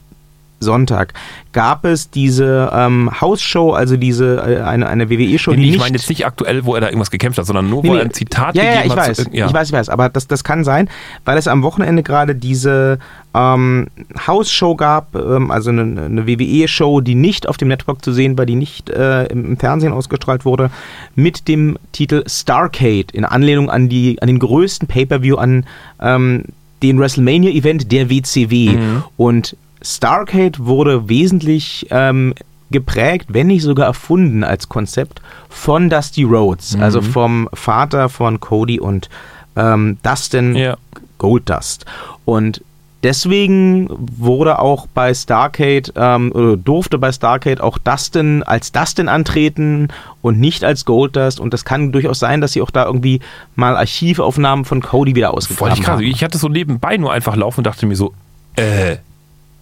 [0.61, 1.13] Sonntag,
[1.53, 5.97] gab es diese ähm, Hausshow, also diese äh, eine, eine WWE-Show, nee, die ich meine
[5.97, 7.99] jetzt nicht aktuell, wo er da irgendwas gekämpft hat, sondern nur, Nee, wo nee.
[7.99, 9.09] er ein Zitat ja, ja, gegeben ich hat.
[9.09, 9.47] weiß, zu, ja.
[9.47, 10.89] ich weiß, ich weiß, aber das, das kann sein,
[11.25, 12.99] weil es am Wochenende gerade diese
[13.33, 13.87] ähm,
[14.27, 18.45] Hausshow gab, ähm, also eine, eine WWE-Show, die nicht auf dem Network zu sehen war,
[18.45, 20.69] die nicht äh, im, im Fernsehen ausgestrahlt wurde,
[21.15, 25.65] mit dem Titel Starcade in Anlehnung an die an den größten Pay-per-View an
[25.99, 26.43] ähm,
[26.81, 29.03] den WrestleMania-Event der WCW Mhm.
[29.17, 32.33] und Starcade wurde wesentlich ähm,
[32.69, 36.83] geprägt, wenn nicht sogar erfunden als Konzept von Dusty Rhodes, Mhm.
[36.83, 39.09] also vom Vater von Cody und
[39.55, 40.77] ähm, Dustin Ja.
[41.17, 41.85] Goldust.
[42.25, 42.61] Und
[43.03, 43.87] deswegen
[44.17, 49.89] wurde auch bei Starcade, ähm, durfte bei Starcade auch Dustin als Dustin antreten
[50.21, 51.39] und nicht als Goldust.
[51.39, 53.19] Und das kann durchaus sein, dass sie auch da irgendwie
[53.55, 56.01] mal Archivaufnahmen von Cody wieder ausgegraben haben.
[56.03, 58.13] Ich hatte so nebenbei nur einfach laufen und dachte mir so,
[58.55, 58.97] äh,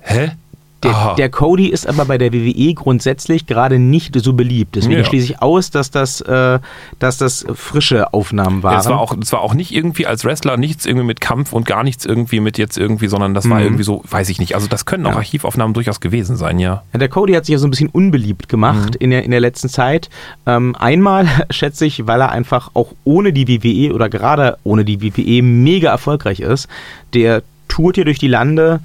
[0.01, 0.31] hä?
[0.83, 4.75] Der, der Cody ist aber bei der WWE grundsätzlich gerade nicht so beliebt.
[4.75, 5.03] Deswegen Ja.
[5.05, 6.59] schließe ich aus, dass das, äh,
[6.99, 8.79] dass das frische Aufnahmen waren.
[8.79, 11.65] es war auch, es war auch nicht irgendwie als Wrestler nichts irgendwie mit Kampf und
[11.65, 13.65] gar nichts irgendwie mit jetzt irgendwie, sondern das war Mhm.
[13.65, 14.55] irgendwie so, weiß ich nicht.
[14.55, 15.17] Also das können auch Ja.
[15.17, 16.83] Archivaufnahmen durchaus gewesen sein, ja.
[16.93, 19.39] Ja, der Cody hat sich ja so ein bisschen unbeliebt gemacht in, der, in der
[19.41, 20.09] letzten Zeit.
[20.45, 25.01] Ähm, einmal schätze ich, weil er einfach auch ohne die WWE oder gerade ohne die
[25.01, 26.67] WWE mega erfolgreich ist.
[27.13, 28.79] Der tourt hier durch die Lande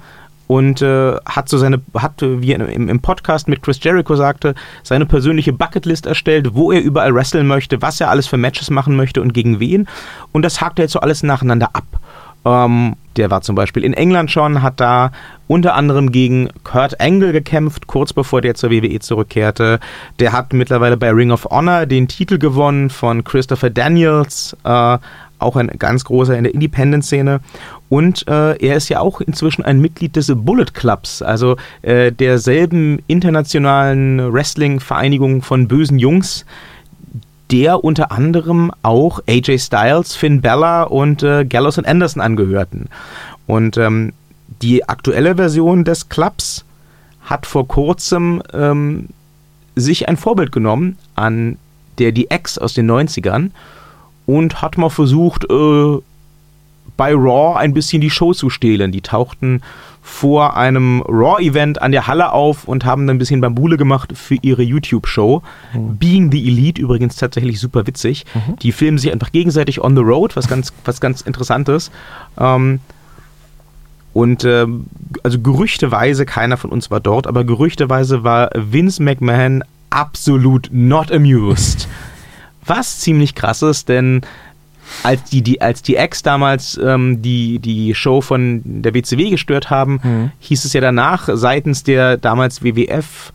[0.47, 4.55] und äh, hat so seine, hat, wie er im, im Podcast mit Chris Jericho sagte,
[4.83, 8.95] seine persönliche Bucketlist erstellt, wo er überall wresteln möchte, was er alles für Matches machen
[8.95, 9.87] möchte und gegen wen.
[10.31, 11.85] Und das hakt er jetzt so alles nacheinander ab.
[12.45, 15.11] Ähm, der war zum Beispiel in England schon, hat da
[15.47, 19.79] unter anderem gegen Kurt Angle gekämpft, kurz bevor der zur WWE zurückkehrte.
[20.19, 24.97] Der hat mittlerweile bei Ring of Honor den Titel gewonnen von Christopher Daniels, äh,
[25.39, 27.41] auch ein ganz großer in der Independent-Szene.
[27.89, 32.99] Und äh, er ist ja auch inzwischen ein Mitglied des Bullet Clubs, also äh, derselben
[33.07, 36.45] internationalen Wrestling-Vereinigung von bösen Jungs,
[37.51, 42.89] der unter anderem auch AJ Styles, Finn Bella und äh, Gallows und Anderson angehörten.
[43.45, 44.13] Und ähm,
[44.61, 46.65] die aktuelle Version des Clubs
[47.21, 49.09] hat vor kurzem ähm,
[49.75, 51.57] sich ein Vorbild genommen an
[51.99, 53.51] der Ex aus den 90ern
[54.25, 55.97] und hat mal versucht, äh,
[56.97, 58.91] bei Raw ein bisschen die Show zu stehlen.
[58.91, 59.61] Die tauchten
[60.01, 64.35] vor einem Raw-Event an der Halle auf und haben dann ein bisschen Bambule gemacht für
[64.35, 65.41] ihre YouTube-Show.
[65.73, 68.25] Being the Elite übrigens tatsächlich super witzig.
[68.61, 71.89] Die filmen sich einfach gegenseitig on the road, was ganz, was ganz interessantes.
[72.37, 72.79] Ähm,
[74.13, 74.85] und ähm,
[75.23, 81.89] also gerüchteweise, keiner von uns war dort, aber gerüchteweise war Vince McMahon absolut not amused.
[82.63, 84.21] Was ziemlich krass ist, denn
[85.03, 89.69] als die, die, als die Ex damals ähm, die, die Show von der WCW gestört
[89.69, 90.31] haben, Mhm.
[90.39, 93.33] hieß es ja danach seitens der damals WWF,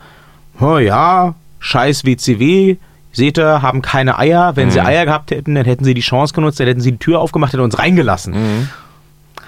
[0.61, 2.77] oh ja, scheiß WCW,
[3.13, 4.55] seht ihr, haben keine Eier.
[4.57, 4.73] Wenn Mhm.
[4.73, 7.19] sie Eier gehabt hätten, dann hätten sie die Chance genutzt, dann hätten sie die Tür
[7.21, 8.35] aufgemacht, hätten uns reingelassen.
[8.35, 8.69] Mhm.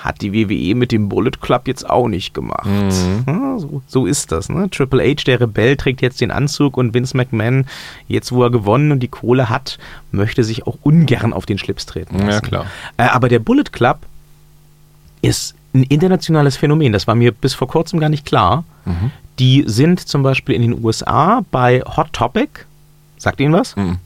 [0.03, 2.67] Hat die WWE mit dem Bullet Club jetzt auch nicht gemacht.
[2.67, 3.25] Mhm.
[3.27, 4.49] Ja, so, so ist das.
[4.49, 4.69] Ne?
[4.69, 7.67] Triple H, der Rebell, trägt jetzt den Anzug und Vince McMahon,
[8.09, 9.79] jetzt wo er gewonnen und die Kohle hat,
[10.11, 12.19] möchte sich auch ungern auf den Schlips treten.
[12.19, 12.47] Ja, lassen.
[12.47, 12.67] klar.
[12.97, 13.99] Äh, aber der Bullet Club
[15.23, 16.93] ist ein internationales Phänomen.
[16.93, 18.65] Das war mir bis vor kurzem gar nicht klar.
[18.85, 19.13] Mhm.
[19.39, 22.49] Die sind zum Beispiel in den USA bei Hot Topic.
[23.19, 23.77] Sagt Ihnen was?
[23.77, 23.99] Mhm.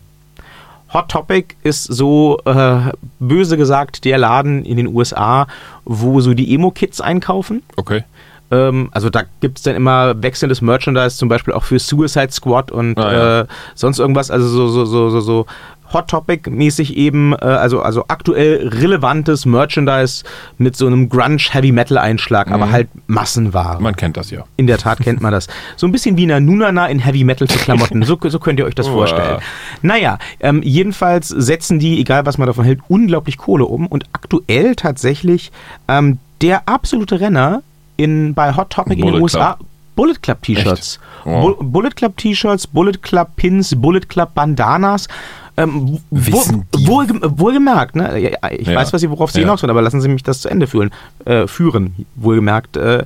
[0.97, 5.47] Hot Topic ist so äh, böse gesagt der Laden in den USA,
[5.85, 7.63] wo so die Emo-Kids einkaufen.
[7.77, 8.05] Okay.
[8.51, 12.71] Ähm, also da gibt es dann immer wechselndes Merchandise, zum Beispiel auch für Suicide Squad
[12.71, 13.41] und Ah, ja.
[13.41, 14.31] äh, sonst irgendwas.
[14.31, 15.47] Also so, so, so, so, so
[15.93, 20.25] Hot Topic-mäßig eben, äh, also, also aktuell relevantes Merchandise
[20.59, 23.81] mit so einem Grunge-Heavy-Metal-Einschlag, aber halt Massenware.
[23.81, 24.45] Man kennt das ja.
[24.57, 25.49] In der Tat kennt man das.
[25.77, 28.03] So ein bisschen wie eine Nunana in Heavy Metal für Klamotten.
[28.03, 29.39] So, so könnt ihr euch das vorstellen.
[29.83, 33.87] Naja, ähm, jedenfalls setzen die, egal was man davon hält, unglaublich Kohle um.
[33.87, 35.53] Und aktuell tatsächlich
[35.89, 37.63] ähm, der absolute Renner
[37.97, 39.59] in, bei Hot Topic in den Bullet USA.
[39.97, 41.01] Bullet Club T-Shirts.
[41.25, 45.09] Bu Bullet Club T-Shirts, Bullet Club Pins, Bullet Club Bandanas.
[45.59, 48.19] Ähm, wo, Wissen die- wohl, wohlgemerkt, ne?
[48.59, 48.75] Ich Ja.
[48.77, 49.47] weiß, was Sie, worauf Sie Ja.
[49.47, 50.91] hinaus wollen, aber lassen Sie mich das zu Ende führen.
[51.25, 52.77] Äh, führen, wohlgemerkt.
[52.77, 53.05] Äh,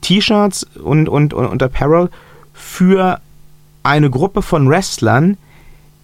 [0.00, 2.10] T-Shirts und, und, und, und Apparel
[2.54, 3.20] für
[3.82, 5.36] eine Gruppe von Wrestlern,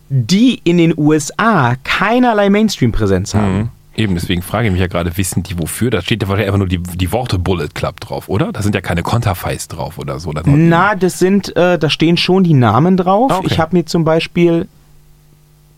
[0.09, 3.57] die in den USA keinerlei Mainstream-Präsenz haben.
[3.59, 3.69] Mhm.
[3.97, 5.91] Eben, deswegen frage ich mich ja gerade, wissen die wofür?
[5.91, 8.53] Da steht ja wahrscheinlich einfach nur die, die Worte Bullet Club drauf, oder?
[8.53, 10.33] Da sind ja keine Konterfeis drauf oder so.
[10.35, 13.33] Da Na, das sind, äh, da stehen schon die Namen drauf.
[13.33, 13.47] Ah, okay.
[13.51, 14.69] Ich habe mir zum Beispiel,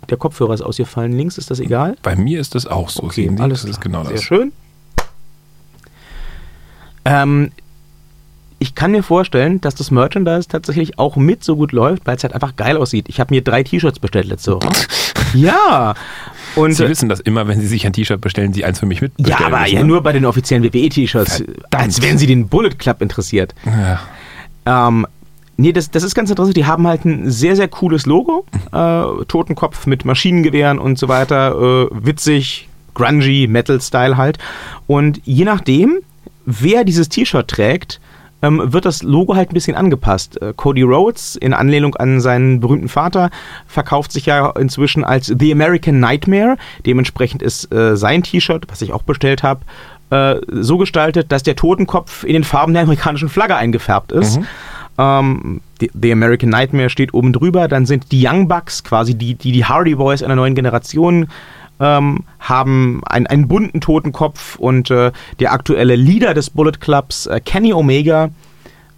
[0.08, 1.96] der Kopfhörer ist ausgefallen links, ist das egal?
[2.02, 3.04] Bei mir ist das auch so.
[3.04, 3.42] Okay, Sie?
[3.42, 4.22] alles das ist genau Sehr das.
[4.22, 4.52] schön.
[7.04, 7.50] Ähm,
[8.58, 12.24] ich kann mir vorstellen, dass das Merchandise tatsächlich auch mit so gut läuft, weil es
[12.24, 13.08] halt einfach geil aussieht.
[13.08, 14.68] Ich habe mir drei T-Shirts bestellt letzte Woche.
[15.34, 15.94] ja.
[16.56, 19.00] Und Sie wissen das immer, wenn Sie sich ein T-Shirt bestellen, Sie eins für mich
[19.00, 19.86] mitbestellen ja, aber müssen, ja ne?
[19.86, 21.44] nur bei den offiziellen WWE-T-Shirts.
[21.70, 23.54] Als wenn sie den Bullet Club interessiert.
[23.64, 24.00] Ja.
[24.88, 25.06] Ähm,
[25.58, 26.56] nee, das, das ist ganz interessant.
[26.56, 28.46] Die haben halt ein sehr, sehr cooles Logo.
[28.72, 31.54] Äh, Totenkopf mit Maschinengewehren und so weiter.
[31.54, 34.38] Äh, witzig, grungy, Metal-Style halt.
[34.86, 35.98] Und je nachdem,
[36.46, 38.00] wer dieses T-Shirt trägt,
[38.40, 40.40] ähm, wird das Logo halt ein bisschen angepasst.
[40.40, 43.30] Äh, Cody Rhodes, in Anlehnung an seinen berühmten Vater,
[43.66, 46.56] verkauft sich ja inzwischen als The American Nightmare.
[46.86, 49.62] Dementsprechend ist äh, sein T-Shirt, was ich auch bestellt habe,
[50.10, 54.38] äh, so gestaltet, dass der Totenkopf in den Farben der amerikanischen Flagge eingefärbt ist.
[54.98, 57.68] Ähm, die, The American Nightmare steht oben drüber.
[57.68, 61.28] Dann sind die Young Bucks, quasi die, die, die Hardy Boys einer neuen Generation,
[61.80, 67.40] ähm, haben einen, einen bunten Totenkopf und äh, der aktuelle Leader des Bullet Clubs, äh,
[67.40, 68.30] Kenny Omega,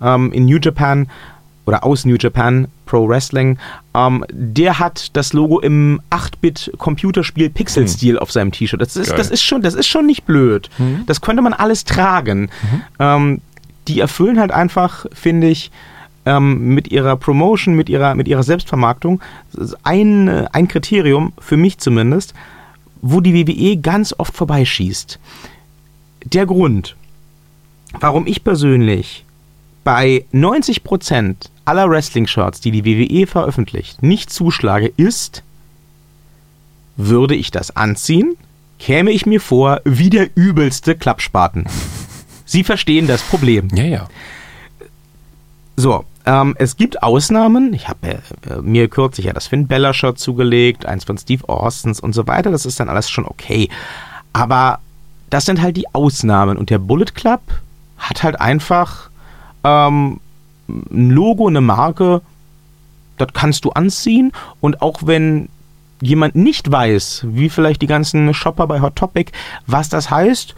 [0.02, 1.08] ähm, in New Japan
[1.66, 3.58] oder aus New Japan Pro Wrestling,
[3.94, 8.80] ähm, der hat das Logo im 8-Bit-Computerspiel Pixel-Stil auf seinem T-Shirt.
[8.80, 9.18] Das ist, Geil.
[9.18, 10.68] das, ist schon, das ist schon nicht blöd.
[11.06, 12.50] Das könnte man alles tragen.
[12.98, 13.40] Ähm,
[13.90, 15.70] die erfüllen halt einfach, finde ich,
[16.26, 19.20] ähm, mit ihrer Promotion, mit ihrer, mit ihrer Selbstvermarktung
[19.83, 22.35] ein, äh, ein Kriterium, für mich zumindest,
[23.03, 25.18] wo die WWE ganz oft vorbeischießt.
[26.24, 26.96] Der Grund,
[27.98, 29.24] warum ich persönlich
[29.83, 35.42] bei 90% aller Wrestling-Shirts, die die WWE veröffentlicht, nicht zuschlage, ist,
[36.96, 38.37] würde ich das anziehen,
[38.79, 41.66] käme ich mir vor wie der übelste Klappspaten.
[42.50, 43.68] Sie verstehen das Problem.
[43.74, 44.08] Ja, ja.
[45.76, 47.72] So, ähm, es gibt Ausnahmen.
[47.72, 52.00] Ich habe äh, mir kürzlich ja das Finn Bella Shirt zugelegt, eins von Steve Austins
[52.00, 52.50] und so weiter.
[52.50, 53.68] Das ist dann alles schon okay.
[54.32, 54.80] Aber
[55.30, 56.56] das sind halt die Ausnahmen.
[56.56, 57.40] Und der Bullet Club
[57.98, 59.10] hat halt einfach
[59.62, 60.18] ähm,
[60.68, 62.20] ein Logo, eine Marke,
[63.16, 64.32] das kannst du anziehen.
[64.60, 65.48] Und auch wenn
[66.02, 69.30] jemand nicht weiß, wie vielleicht die ganzen Shopper bei Hot Topic,
[69.68, 70.56] was das heißt,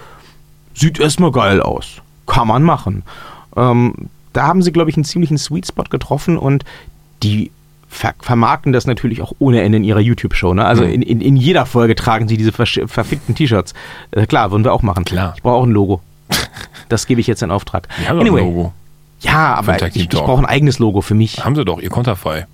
[0.75, 2.03] sieht erstmal geil aus.
[2.27, 3.03] Kann man machen.
[3.57, 3.95] Ähm,
[4.33, 6.65] da haben sie, glaube ich, einen ziemlichen Sweet Spot getroffen und
[7.23, 7.51] die
[7.89, 10.55] ver vermarkten das natürlich auch ohne Ende in ihrer YouTube-Show.
[10.55, 10.65] Ne?
[10.65, 10.91] Also Mhm.
[10.93, 13.75] in, in, in jeder Folge tragen sie diese verfickten T-Shirts.
[14.13, 15.05] Äh, klar, würden wir auch machen.
[15.05, 15.35] Klar.
[15.37, 16.01] Ich brauche auch ein Logo.
[16.89, 17.89] Das gebe ich jetzt in Auftrag.
[18.01, 18.73] Die haben doch ein Logo.
[19.21, 21.45] Ja, aber ich, ich brauche ein eigenes Logo für mich.
[21.45, 22.47] Haben Sie doch, Ihr Konterfei.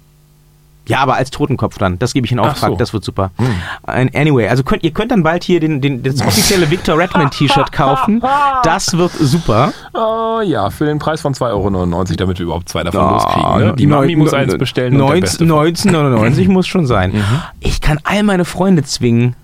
[0.88, 1.98] Ja, aber als Totenkopf dann.
[1.98, 2.70] Das gebe ich in Auftrag.
[2.70, 2.76] so.
[2.76, 3.30] Das wird super.
[3.36, 4.10] Hm.
[4.14, 7.70] Anyway, also könnt, ihr könnt dann bald hier den, den, das offizielle Victor Redman T-Shirt
[7.72, 8.22] kaufen.
[8.64, 9.72] Das wird super.
[9.94, 13.58] Oh ja, für den Preis von 2,99 Euro, damit wir überhaupt zwei davon Ah, loskriegen.
[13.68, 13.74] Ne?
[13.76, 15.44] Die Mami muss eins bestellen und der 19 Beste.
[15.44, 17.12] 1999 muss schon sein.
[17.60, 19.36] Ich kann all meine Freunde zwingen,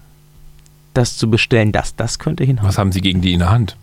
[0.94, 1.72] das zu bestellen.
[1.72, 2.68] Das, das könnte hinhauen.
[2.68, 3.76] Was haben Sie gegen die in der Hand?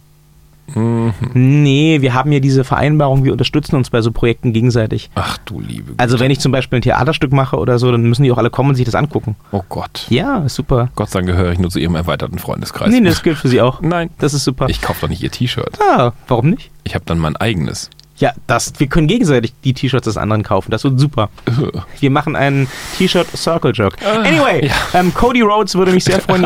[1.34, 5.10] Nee, wir haben ja diese Vereinbarung, wir unterstützen uns bei so Projekten gegenseitig.
[5.16, 8.24] Ach du liebe Also wenn ich zum Beispiel ein Theaterstück mache oder so, dann müssen
[8.24, 9.36] die auch alle kommen und sich das angucken.
[9.52, 10.06] Oh Gott.
[10.10, 10.90] Ja, super.
[10.96, 12.90] Gott sei Dank gehöre ich nur zu Ihrem erweiterten Freundeskreis.
[12.92, 13.82] Nee, das gilt für sie auch.
[13.82, 14.10] Nein.
[14.20, 14.68] Das ist super.
[14.70, 15.78] Ich kaufe doch nicht Ihr T-Shirt.
[15.82, 16.72] ah, warum nicht?
[16.84, 17.90] Ich habe dann mein eigenes.
[18.22, 20.72] Ja, das, wir können gegenseitig die T-Shirts des anderen kaufen.
[20.72, 21.30] Das wird super.
[22.00, 23.96] Wir machen einen T-Shirt Circle Jerk.
[24.06, 26.44] Anyway, ähm, Cody Rhodes würde mich sehr freuen.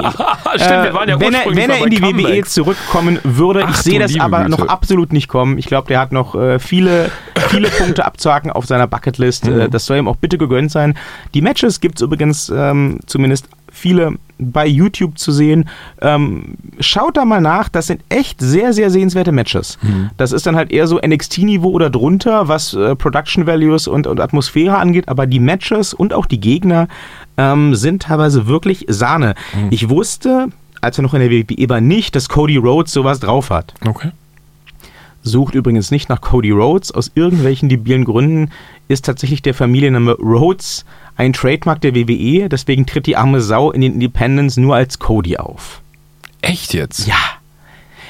[0.56, 2.54] Stimmt, wir waren ja Äh, wenn er, wenn er in die bei WWE Comebacks.
[2.54, 4.52] zurückkommen würde, ich Ach sehe du das aber Güte.
[4.52, 5.58] noch absolut nicht kommen.
[5.58, 7.12] Ich glaube, der hat noch äh, viele,
[7.50, 9.46] viele Punkte abzuhaken auf seiner Bucketlist.
[9.46, 9.60] Mhm.
[9.60, 10.98] Äh, das soll ihm auch bitte gegönnt sein.
[11.34, 13.48] Die Matches gibt es übrigens ähm, zumindest
[13.86, 15.70] viele bei YouTube zu sehen.
[16.02, 19.78] Ähm, schaut da mal nach, das sind echt sehr, sehr sehenswerte Matches.
[19.84, 20.10] Mhm.
[20.18, 24.20] Das ist dann halt eher so NXT-Niveau oder drunter, was äh, Production Values und, und
[24.20, 26.88] Atmosphäre angeht, aber die Matches und auch die Gegner
[27.38, 29.36] ähm, sind teilweise wirklich Sahne.
[29.54, 29.68] Mhm.
[29.70, 30.48] Ich wusste,
[30.82, 33.76] als er noch in der WWE war, nicht, dass Cody Rhodes sowas drauf hat.
[33.86, 34.10] Okay.
[35.28, 36.92] Sucht übrigens nicht nach Cody Rhodes.
[36.92, 38.52] Aus irgendwelchen debilen Gründen
[38.88, 40.86] ist tatsächlich der Familienname Rhodes
[41.18, 42.48] ein Trademark der WWE.
[42.48, 45.82] Deswegen tritt die arme Sau in den Independents nur als Cody auf.
[46.42, 47.08] Echt jetzt?
[47.08, 47.16] Ja.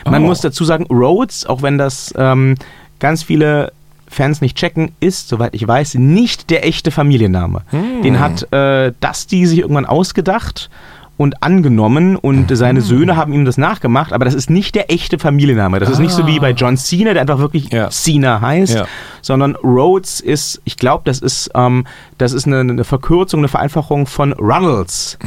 [0.03, 0.27] Man Oh.
[0.27, 2.55] muss dazu sagen, Rhodes, auch wenn das ähm,
[2.99, 3.71] ganz viele
[4.07, 7.61] Fans nicht checken, ist, soweit ich weiß, nicht der echte Familienname.
[8.03, 10.69] Den hat äh, Dusty sich irgendwann ausgedacht
[11.17, 15.17] und angenommen und seine Söhne haben ihm das nachgemacht, aber das ist nicht der echte
[15.17, 15.79] Familienname.
[15.79, 17.89] Das ist nicht so wie bei John Cena, der einfach wirklich Ja.
[17.89, 18.85] Cena heißt, Ja.
[19.21, 21.85] sondern Rhodes ist, ich glaube, das ist, ähm,
[22.17, 25.17] das ist eine, eine Verkürzung, eine Vereinfachung von Runnels.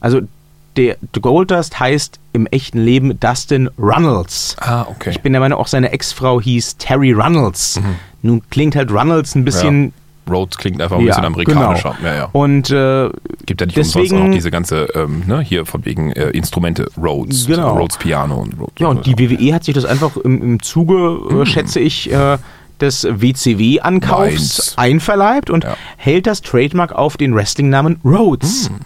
[0.00, 0.20] Also
[0.76, 4.56] der der Goldust heißt im echten Leben Dustin Runnels.
[4.60, 5.10] Ah, okay.
[5.10, 7.78] Ich bin der Meinung, auch seine Ex-Frau hieß Terry Runnels.
[8.22, 9.92] Nun klingt halt Runnels ein bisschen.
[10.30, 11.94] Rhodes klingt einfach ein bisschen amerikanischer.
[11.98, 12.08] Genau.
[12.10, 12.28] Ja, ja.
[12.32, 13.10] Und äh,
[13.46, 16.88] Gibt ja nicht deswegen, umsonst auch diese ganze, ähm, ne, hier von wegen äh, Instrumente,
[16.96, 17.76] Rhodes, Genau.
[17.76, 18.74] Rhodes Piano und Rhodes.
[18.78, 22.38] ja, und die WWE hat sich das einfach im, im Zuge, äh, schätze ich, äh,
[22.80, 25.76] des WCW-Ankaufs einverleibt und Ja.
[25.96, 28.68] hält das Trademark auf den Wrestling-Namen Rhodes.
[28.68, 28.76] Hm.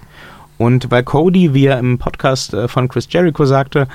[0.59, 3.89] Und weil Cody, wie er im Podcast äh, von Chris Jericho sagte,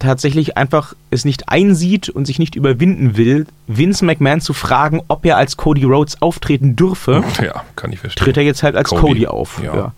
[0.00, 5.24] tatsächlich einfach es nicht einsieht und sich nicht überwinden will, Vince McMahon zu fragen, ob
[5.24, 8.24] er als Cody Rhodes auftreten dürfe, ja, kann ich verstehen.
[8.24, 9.62] tritt er jetzt halt als Cody, Cody, auf.
[9.62, 9.76] ja.
[9.76, 9.92] Ja.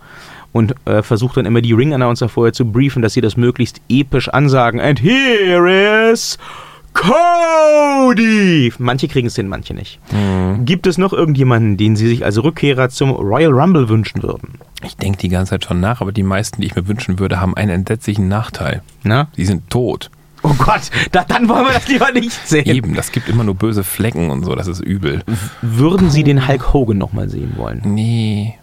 [0.53, 4.29] Und äh, versucht dann immer die Ring-Announcer vorher zu briefen, dass sie das möglichst episch
[4.29, 4.81] ansagen.
[4.81, 6.37] And here is
[6.95, 8.73] Cody!
[8.79, 9.99] Manche kriegen es hin, manche nicht.
[10.13, 10.65] Mhm.
[10.65, 14.59] Gibt es noch irgendjemanden, den Sie sich als Rückkehrer zum Royal Rumble wünschen würden?
[14.85, 17.41] Ich denke die ganze Zeit schon nach, aber die meisten, die ich mir wünschen würde,
[17.41, 18.83] haben einen entsetzlichen Nachteil.
[19.03, 19.29] Na?
[19.37, 20.11] Die sind tot.
[20.45, 22.67] Oh Gott, da, dann wollen wir das lieber nicht sehen.
[22.67, 25.23] Eben, das gibt immer nur böse Flecken und so, das ist übel.
[25.61, 27.81] Würden Sie den Hulk Hogan nochmal sehen wollen?
[27.85, 28.55] Nee.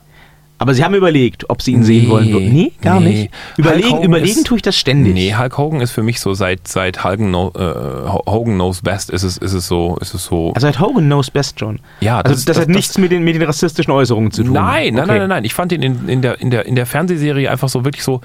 [0.60, 2.54] Aber Sie haben überlegt, ob Sie ihn sehen Nee, wollen würden.
[2.54, 3.10] Nee, gar nee.
[3.10, 3.32] nicht.
[3.58, 5.14] Überlegen, überlegen ist- tue ich das ständig.
[5.14, 9.10] Nee, Hulk Hogan ist für mich so seit seit Hogan, know, äh, Hogan knows best
[9.10, 11.80] ist es ist es so ist es so Also hat Hogan knows best schon.
[12.02, 14.54] Ja, also das- das, das- hat nichts mit den, mit den rassistischen Äußerungen zu tun.
[14.54, 15.08] Nein, nein, Okay.
[15.08, 15.44] nein, nein, nein.
[15.46, 18.22] Ich fand ihn in, in, der, in, der, in der Fernsehserie einfach so wirklich so.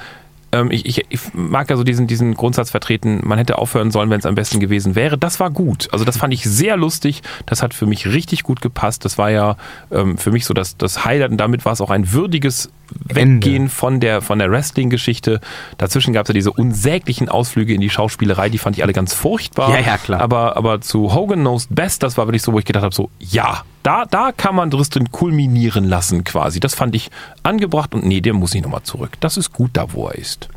[0.54, 4.08] Ähm, ich, ich, ich mag ja so diesen, diesen Grundsatz vertreten, man hätte aufhören sollen,
[4.10, 5.18] wenn es am besten gewesen wäre.
[5.18, 5.88] Das war gut.
[5.92, 7.22] Also das fand ich sehr lustig.
[7.44, 9.04] Das hat für mich richtig gut gepasst.
[9.04, 9.56] Das war ja
[9.90, 12.70] ähm, für mich so das, das Highlight und damit war es auch ein würdiges
[13.08, 13.46] Ende.
[13.46, 15.40] Weggehen von der, von der Wrestling-Geschichte.
[15.78, 19.14] Dazwischen gab es ja diese unsäglichen Ausflüge in die Schauspielerei, die fand ich alle ganz
[19.14, 19.70] furchtbar.
[19.70, 20.20] Ja, ja, klar.
[20.20, 23.10] Aber, aber zu Hogan Knows Best, das war wirklich so, wo ich gedacht habe, so,
[23.18, 26.60] ja, da, da kann man Dristin kulminieren lassen quasi.
[26.60, 27.10] Das fand ich
[27.42, 29.12] angebracht und nee, der muss nicht nochmal zurück.
[29.20, 30.48] Das ist gut da, wo er ist.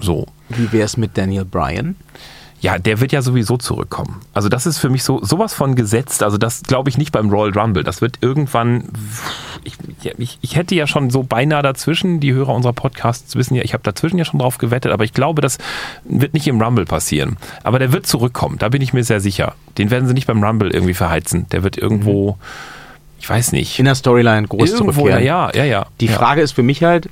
[0.00, 0.26] So.
[0.48, 1.96] Wie wär's mit Daniel Bryan?
[2.60, 4.22] Ja, der wird ja sowieso zurückkommen.
[4.32, 6.22] Also das ist für mich so sowas von gesetzt.
[6.22, 7.84] Also das glaube ich nicht beim Royal Rumble.
[7.84, 8.88] Das wird irgendwann.
[9.62, 9.76] Ich,
[10.16, 12.18] ich, ich hätte ja schon so beinahe dazwischen.
[12.18, 14.92] Die Hörer unserer Podcasts wissen ja, ich habe dazwischen ja schon drauf gewettet.
[14.92, 15.58] Aber ich glaube, das
[16.04, 17.36] wird nicht im Rumble passieren.
[17.62, 18.56] Aber der wird zurückkommen.
[18.58, 19.54] Da bin ich mir sehr sicher.
[19.76, 21.46] Den werden sie nicht beim Rumble irgendwie verheizen.
[21.52, 22.38] Der wird irgendwo.
[23.18, 23.78] Ich weiß nicht.
[23.78, 25.24] In der Storyline groß irgendwo, zurückkehren.
[25.24, 25.86] ja, ja, ja.
[26.00, 26.12] Die ja.
[26.12, 27.10] Frage ist für mich halt,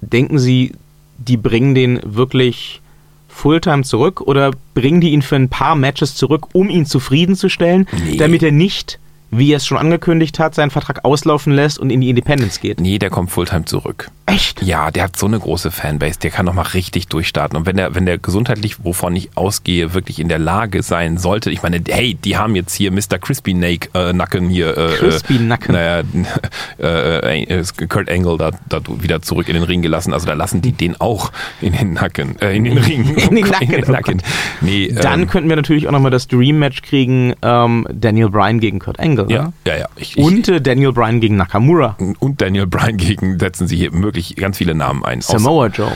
[0.00, 0.72] denken Sie,
[1.18, 2.80] die bringen den wirklich
[3.30, 8.16] Fulltime zurück oder bringen die ihn für ein paar Matches zurück, um ihn zufriedenzustellen, Nee.
[8.18, 8.98] damit er nicht,
[9.30, 12.80] wie er es schon angekündigt hat, seinen Vertrag auslaufen lässt und in die Independence geht?
[12.80, 14.10] Nee, der kommt Fulltime zurück.
[14.26, 14.62] Echt?
[14.62, 17.56] Ja, der hat so eine große Fanbase, der kann noch mal richtig durchstarten.
[17.56, 21.50] Und wenn der, wenn der gesundheitlich, wovon ich ausgehe, wirklich in der Lage sein sollte,
[21.50, 23.18] ich meine, hey, die haben jetzt hier Mr.
[23.20, 24.76] Crispy Nake, äh, Nacken hier.
[24.76, 25.72] Äh, Crispy äh, Nacken.
[25.72, 26.02] Naja,
[26.78, 30.12] äh, äh, Kurt Angle da, da wieder zurück in den Ring gelassen.
[30.12, 33.16] Also da lassen die den auch in den Nacken, äh, in den Ring.
[33.30, 34.22] In den Nacken, In den oh Nacken.
[34.60, 38.78] Nee, Dann ähm, könnten wir natürlich auch nochmal das Dream-Match kriegen, ähm, Daniel Bryan gegen
[38.78, 39.19] Kurt Angle.
[39.26, 39.52] Title, Ja, ne?
[39.66, 39.86] ja, ja.
[39.96, 41.96] Ich, Und äh, Daniel Bryan gegen Nakamura.
[42.18, 45.20] und Daniel Bryan gegen setzen sie hier wirklich ganz viele Namen ein.
[45.20, 45.90] Samoa Joe.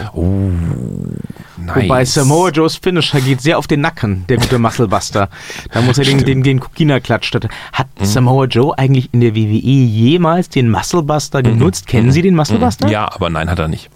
[1.56, 1.84] nice.
[1.84, 5.28] Wobei Samoa Joes Finisher geht sehr auf den Nacken, der gute Musclebuster.
[5.72, 7.48] Da muss er den, den, den Kukina-Klatsch statt.
[7.72, 8.04] Hat Mhm.
[8.04, 11.86] Samoa Joe eigentlich in der WWE jemals den Musclebuster genutzt?
[11.86, 12.86] Kennen Sie den Musclebuster?
[12.86, 12.92] Mhm.
[12.92, 13.88] Ja, aber nein, hat er nicht.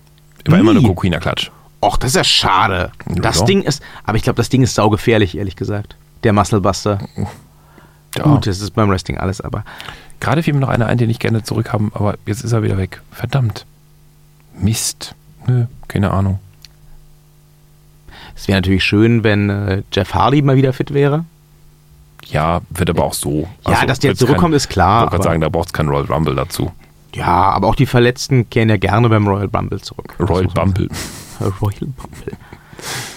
[0.47, 0.81] War immer Nie.
[0.81, 1.51] nur Kokina-Klatsch.
[1.81, 2.91] Och, das ist ja schade.
[3.07, 3.45] Das Ja.
[3.45, 5.97] Ding ist, aber ich glaube, das Ding ist saugefährlich, ehrlich gesagt.
[6.25, 6.99] Der Musclebuster.
[8.17, 8.25] Ja.
[8.25, 9.65] Gut, das ist beim Wrestling alles, aber
[10.21, 12.77] Gerade fiel mir noch einer ein, den ich gerne zurückhaben, aber jetzt ist er wieder
[12.77, 13.01] weg.
[13.13, 13.67] Verdammt.
[14.59, 15.15] Mist.
[15.47, 16.41] Nö, keine Ahnung.
[18.35, 21.25] es wäre natürlich schön, wenn äh, Jeff Hardy mal wieder fit wäre.
[22.27, 23.49] Ja, wird aber auch so.
[23.67, 25.89] Ja, dass der zurückkommt, kein, ist klar, Ich wollte gerade sagen, da braucht es keinen
[25.89, 26.73] Royal Rumble dazu.
[27.15, 30.15] Ja, aber auch die Verletzten kehren ja gerne beim Royal Rumble zurück.
[30.21, 30.89] Royal Bumble.
[31.41, 32.37] Royal Bumble.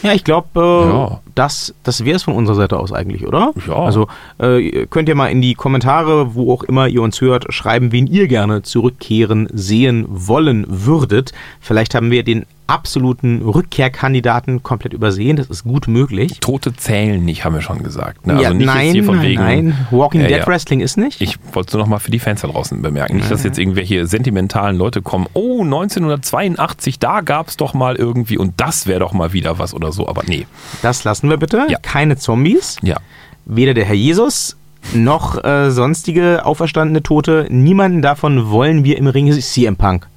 [0.03, 1.19] Ja, ich glaube, äh, Ja.
[1.35, 3.53] Das, das wäre es von unserer Seite aus eigentlich, oder?
[3.67, 3.75] Ja.
[3.75, 4.07] Also
[4.37, 8.07] äh, könnt ihr mal in die Kommentare, wo auch immer ihr uns hört, schreiben, wen
[8.07, 11.31] ihr gerne zurückkehren sehen wollen würdet.
[11.59, 15.35] Vielleicht haben wir den absoluten Rückkehrkandidaten komplett übersehen.
[15.35, 16.39] Das ist gut möglich.
[16.39, 18.25] Tote zählen nicht, haben wir schon gesagt.
[18.25, 18.33] Ne?
[18.33, 19.41] ja, also nicht nein, jetzt hier von nein, wegen.
[19.41, 19.87] nein.
[19.91, 20.47] Walking Ja, Dead ja.
[20.47, 21.21] Wrestling ist nicht.
[21.21, 23.17] Ich wollte es nur noch mal für die Fans da draußen bemerken.
[23.17, 28.37] Nicht, dass jetzt irgendwelche sentimentalen Leute kommen, oh, 1982, da gab es doch mal irgendwie
[28.37, 30.07] und das wäre doch mal wieder was oder so.
[30.07, 30.47] Aber nee.
[30.81, 31.67] das lassen wir bitte.
[31.69, 31.77] Ja.
[31.81, 32.77] Keine Zombies.
[32.81, 32.97] Ja.
[33.45, 34.55] Weder der Herr Jesus
[34.93, 37.47] noch äh, sonstige auferstandene Tote.
[37.49, 39.31] Niemanden davon wollen wir im Ring.
[39.31, 40.07] CM Punk.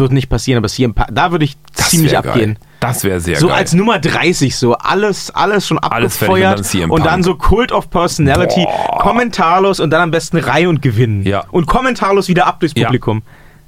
[0.00, 2.54] Wird nicht passieren, aber CM Punk, da würde ich Das ziemlich abgehen.
[2.54, 2.66] Geil.
[2.80, 3.56] Das wäre sehr so geil.
[3.56, 7.34] als Nummer 30, so alles, alles schon Alles fertig und abgefeuert dann und dann so
[7.34, 8.98] Cult of Personality, Boah.
[9.00, 11.22] kommentarlos und dann am besten Reihe und gewinnen.
[11.24, 11.44] Ja.
[11.50, 12.86] Und kommentarlos wieder ab durchs Ja.
[12.86, 13.22] Publikum.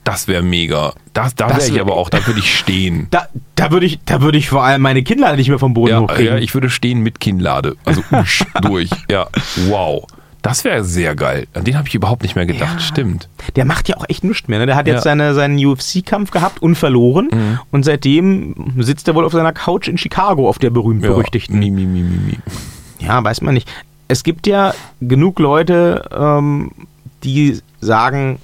[0.05, 0.95] das wäre mega.
[1.13, 3.07] Das, da wäre ich aber auch, da würde ich stehen.
[3.11, 5.91] Da, da würde ich, da würde ich vor allem meine Kinder nicht mehr vom Boden
[5.93, 6.33] Ja, hochkriegen.
[6.35, 7.77] ja, ich würde stehen mit Kinnlade.
[7.85, 8.89] Also usch, durch.
[9.11, 9.27] Ja,
[9.69, 10.07] wow.
[10.43, 11.47] Das wäre sehr geil.
[11.55, 12.75] An den habe ich überhaupt nicht mehr gedacht.
[12.75, 12.81] Ja.
[12.81, 13.29] Stimmt.
[13.55, 14.59] Der macht ja auch echt nichts mehr.
[14.59, 14.67] Ne?
[14.67, 15.03] Der hat jetzt Ja.
[15.03, 17.29] seine, seinen UFC-Kampf gehabt und verloren.
[17.33, 17.59] Mhm.
[17.71, 21.63] Und seitdem sitzt er wohl auf seiner Couch in Chicago, auf der berühmt-berüchtigten.
[21.63, 22.39] Ja, mi, mi, mi, mi, mi.
[22.99, 23.71] Ja, weiß man nicht.
[24.09, 26.73] Es gibt ja genug Leute, ähm,
[27.23, 28.39] die sagen,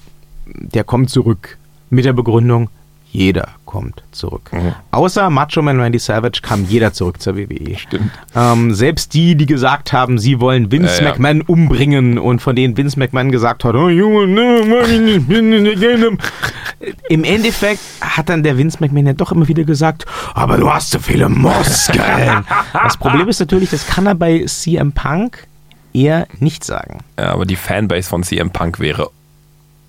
[0.45, 1.57] der kommt zurück.
[1.89, 2.69] Mit der Begründung,
[3.11, 4.51] jeder kommt zurück.
[4.51, 4.73] Mhm.
[4.91, 7.77] Außer Macho Man Randy Savage kam jeder zurück zur WWE.
[7.77, 8.11] Stimmt.
[8.35, 11.09] Ähm, selbst die, die gesagt haben, sie wollen Vince Ja, ja.
[11.11, 14.59] McMahon umbringen und von denen Vince McMahon gesagt hat, oh Junge, ne.
[17.09, 20.91] Im Endeffekt hat dann der Vince McMahon ja doch immer wieder gesagt, aber du hast
[20.91, 22.45] zu viele Muskeln.
[22.73, 25.47] das Problem ist natürlich, das kann er bei CM Punk
[25.93, 26.99] eher nicht sagen.
[27.17, 29.09] Ja, aber die Fanbase von CM Punk wäre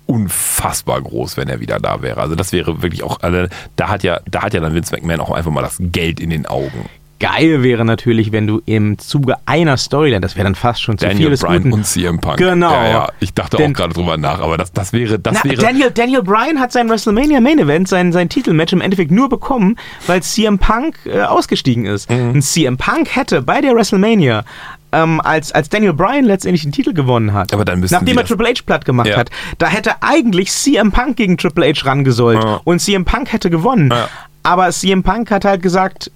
[0.05, 2.19] unfassbar groß, wenn er wieder da wäre.
[2.21, 5.19] Also das wäre wirklich auch, also da hat ja, da hat ja dann Vince McMahon
[5.21, 6.85] auch einfach mal das Geld in den Augen.
[7.19, 11.05] Geil wäre natürlich, wenn du im Zuge einer Storyline, das wäre dann fast schon zu
[11.05, 11.73] viel Daniel des Bryan Guten.
[11.73, 12.37] und CM Punk.
[12.37, 12.71] Genau.
[12.71, 13.09] Ja, ja.
[13.19, 15.61] Ich dachte Denn- auch gerade drüber nach, aber das, das wäre, das Na, wäre.
[15.61, 19.77] Daniel, Daniel Bryan hat sein WrestleMania Main Event, sein, sein Titelmatch im Endeffekt nur bekommen,
[20.07, 22.09] weil CM Punk äh, ausgestiegen ist.
[22.09, 22.31] Mhm.
[22.31, 24.43] Und CM Punk hätte bei der WrestleMania,
[24.91, 28.25] ähm, als, als Daniel Bryan letztendlich den Titel gewonnen hat, Aber dann müssten nachdem er
[28.25, 29.17] Triple H platt gemacht Ja.
[29.17, 32.61] hat, da hätte eigentlich CM Punk gegen Triple H rangesollt Ja.
[32.63, 33.89] und CM Punk hätte gewonnen.
[33.91, 34.07] Ja.
[34.43, 36.11] Aber CM Punk hat halt gesagt,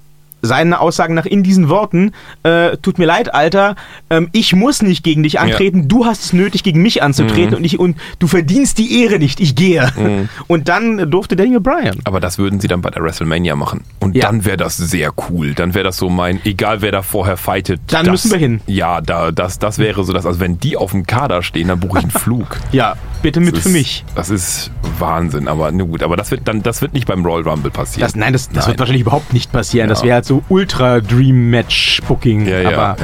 [0.46, 2.12] seine Aussagen nach in diesen Worten,
[2.44, 3.76] äh, tut mir leid, Alter,
[4.10, 7.56] ähm, ich muss nicht gegen dich antreten, du hast es nötig, gegen mich anzutreten Mhm.
[7.58, 9.92] und, ich, und du verdienst die Ehre nicht, ich gehe.
[10.48, 12.00] Und dann durfte Daniel Bryan.
[12.04, 13.84] aber das würden sie dann bei der WrestleMania machen.
[14.00, 14.28] Und Ja.
[14.28, 15.54] dann wäre das sehr cool.
[15.54, 17.82] Dann wäre das so mein, egal wer da vorher fightet.
[17.88, 18.62] Dann das, müssen wir hin.
[18.68, 20.26] Ja, da, das, das wäre so das.
[20.26, 22.58] Also wenn die auf dem Kader stehen, dann buche ich einen Flug.
[22.72, 24.06] Ja, bitte mit Das für ist, mich.
[24.14, 24.70] Das ist
[25.00, 28.06] Wahnsinn, aber na gut, aber das wird dann, das wird nicht beim Royal Rumble passieren.
[28.08, 28.68] Das, nein, das, das Nein.
[28.68, 29.90] wird wahrscheinlich überhaupt nicht passieren.
[29.90, 30.06] Das Ja.
[30.06, 32.48] wäre halt so Ultra Dream Match Booking.
[32.48, 32.98] Ja, ja, Aber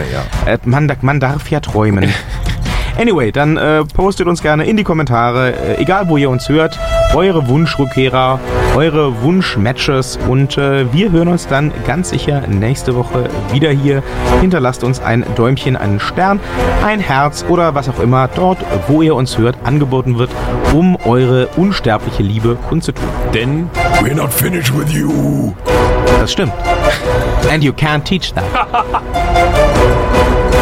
[0.46, 2.08] ja, Äh, man, man darf ja träumen.
[3.00, 6.78] Anyway, dann äh, postet uns gerne in die Kommentare, äh, egal wo ihr uns hört,
[7.16, 8.40] eure Wunschrückkehrer,
[8.76, 14.04] eure Wunschmatches und äh, wir hören uns dann ganz sicher nächste Woche wieder hier.
[14.40, 16.40] Hinterlasst uns ein Däumchen, einen Stern,
[16.86, 20.30] ein Herz oder was auch immer dort, wo ihr uns hört, angeboten wird,
[20.74, 23.08] um eure unsterbliche Liebe kundzutun.
[23.34, 23.70] Denn
[24.02, 25.54] we're not finished with you.
[26.20, 26.54] Das stimmt.
[27.52, 28.44] And you can't teach that.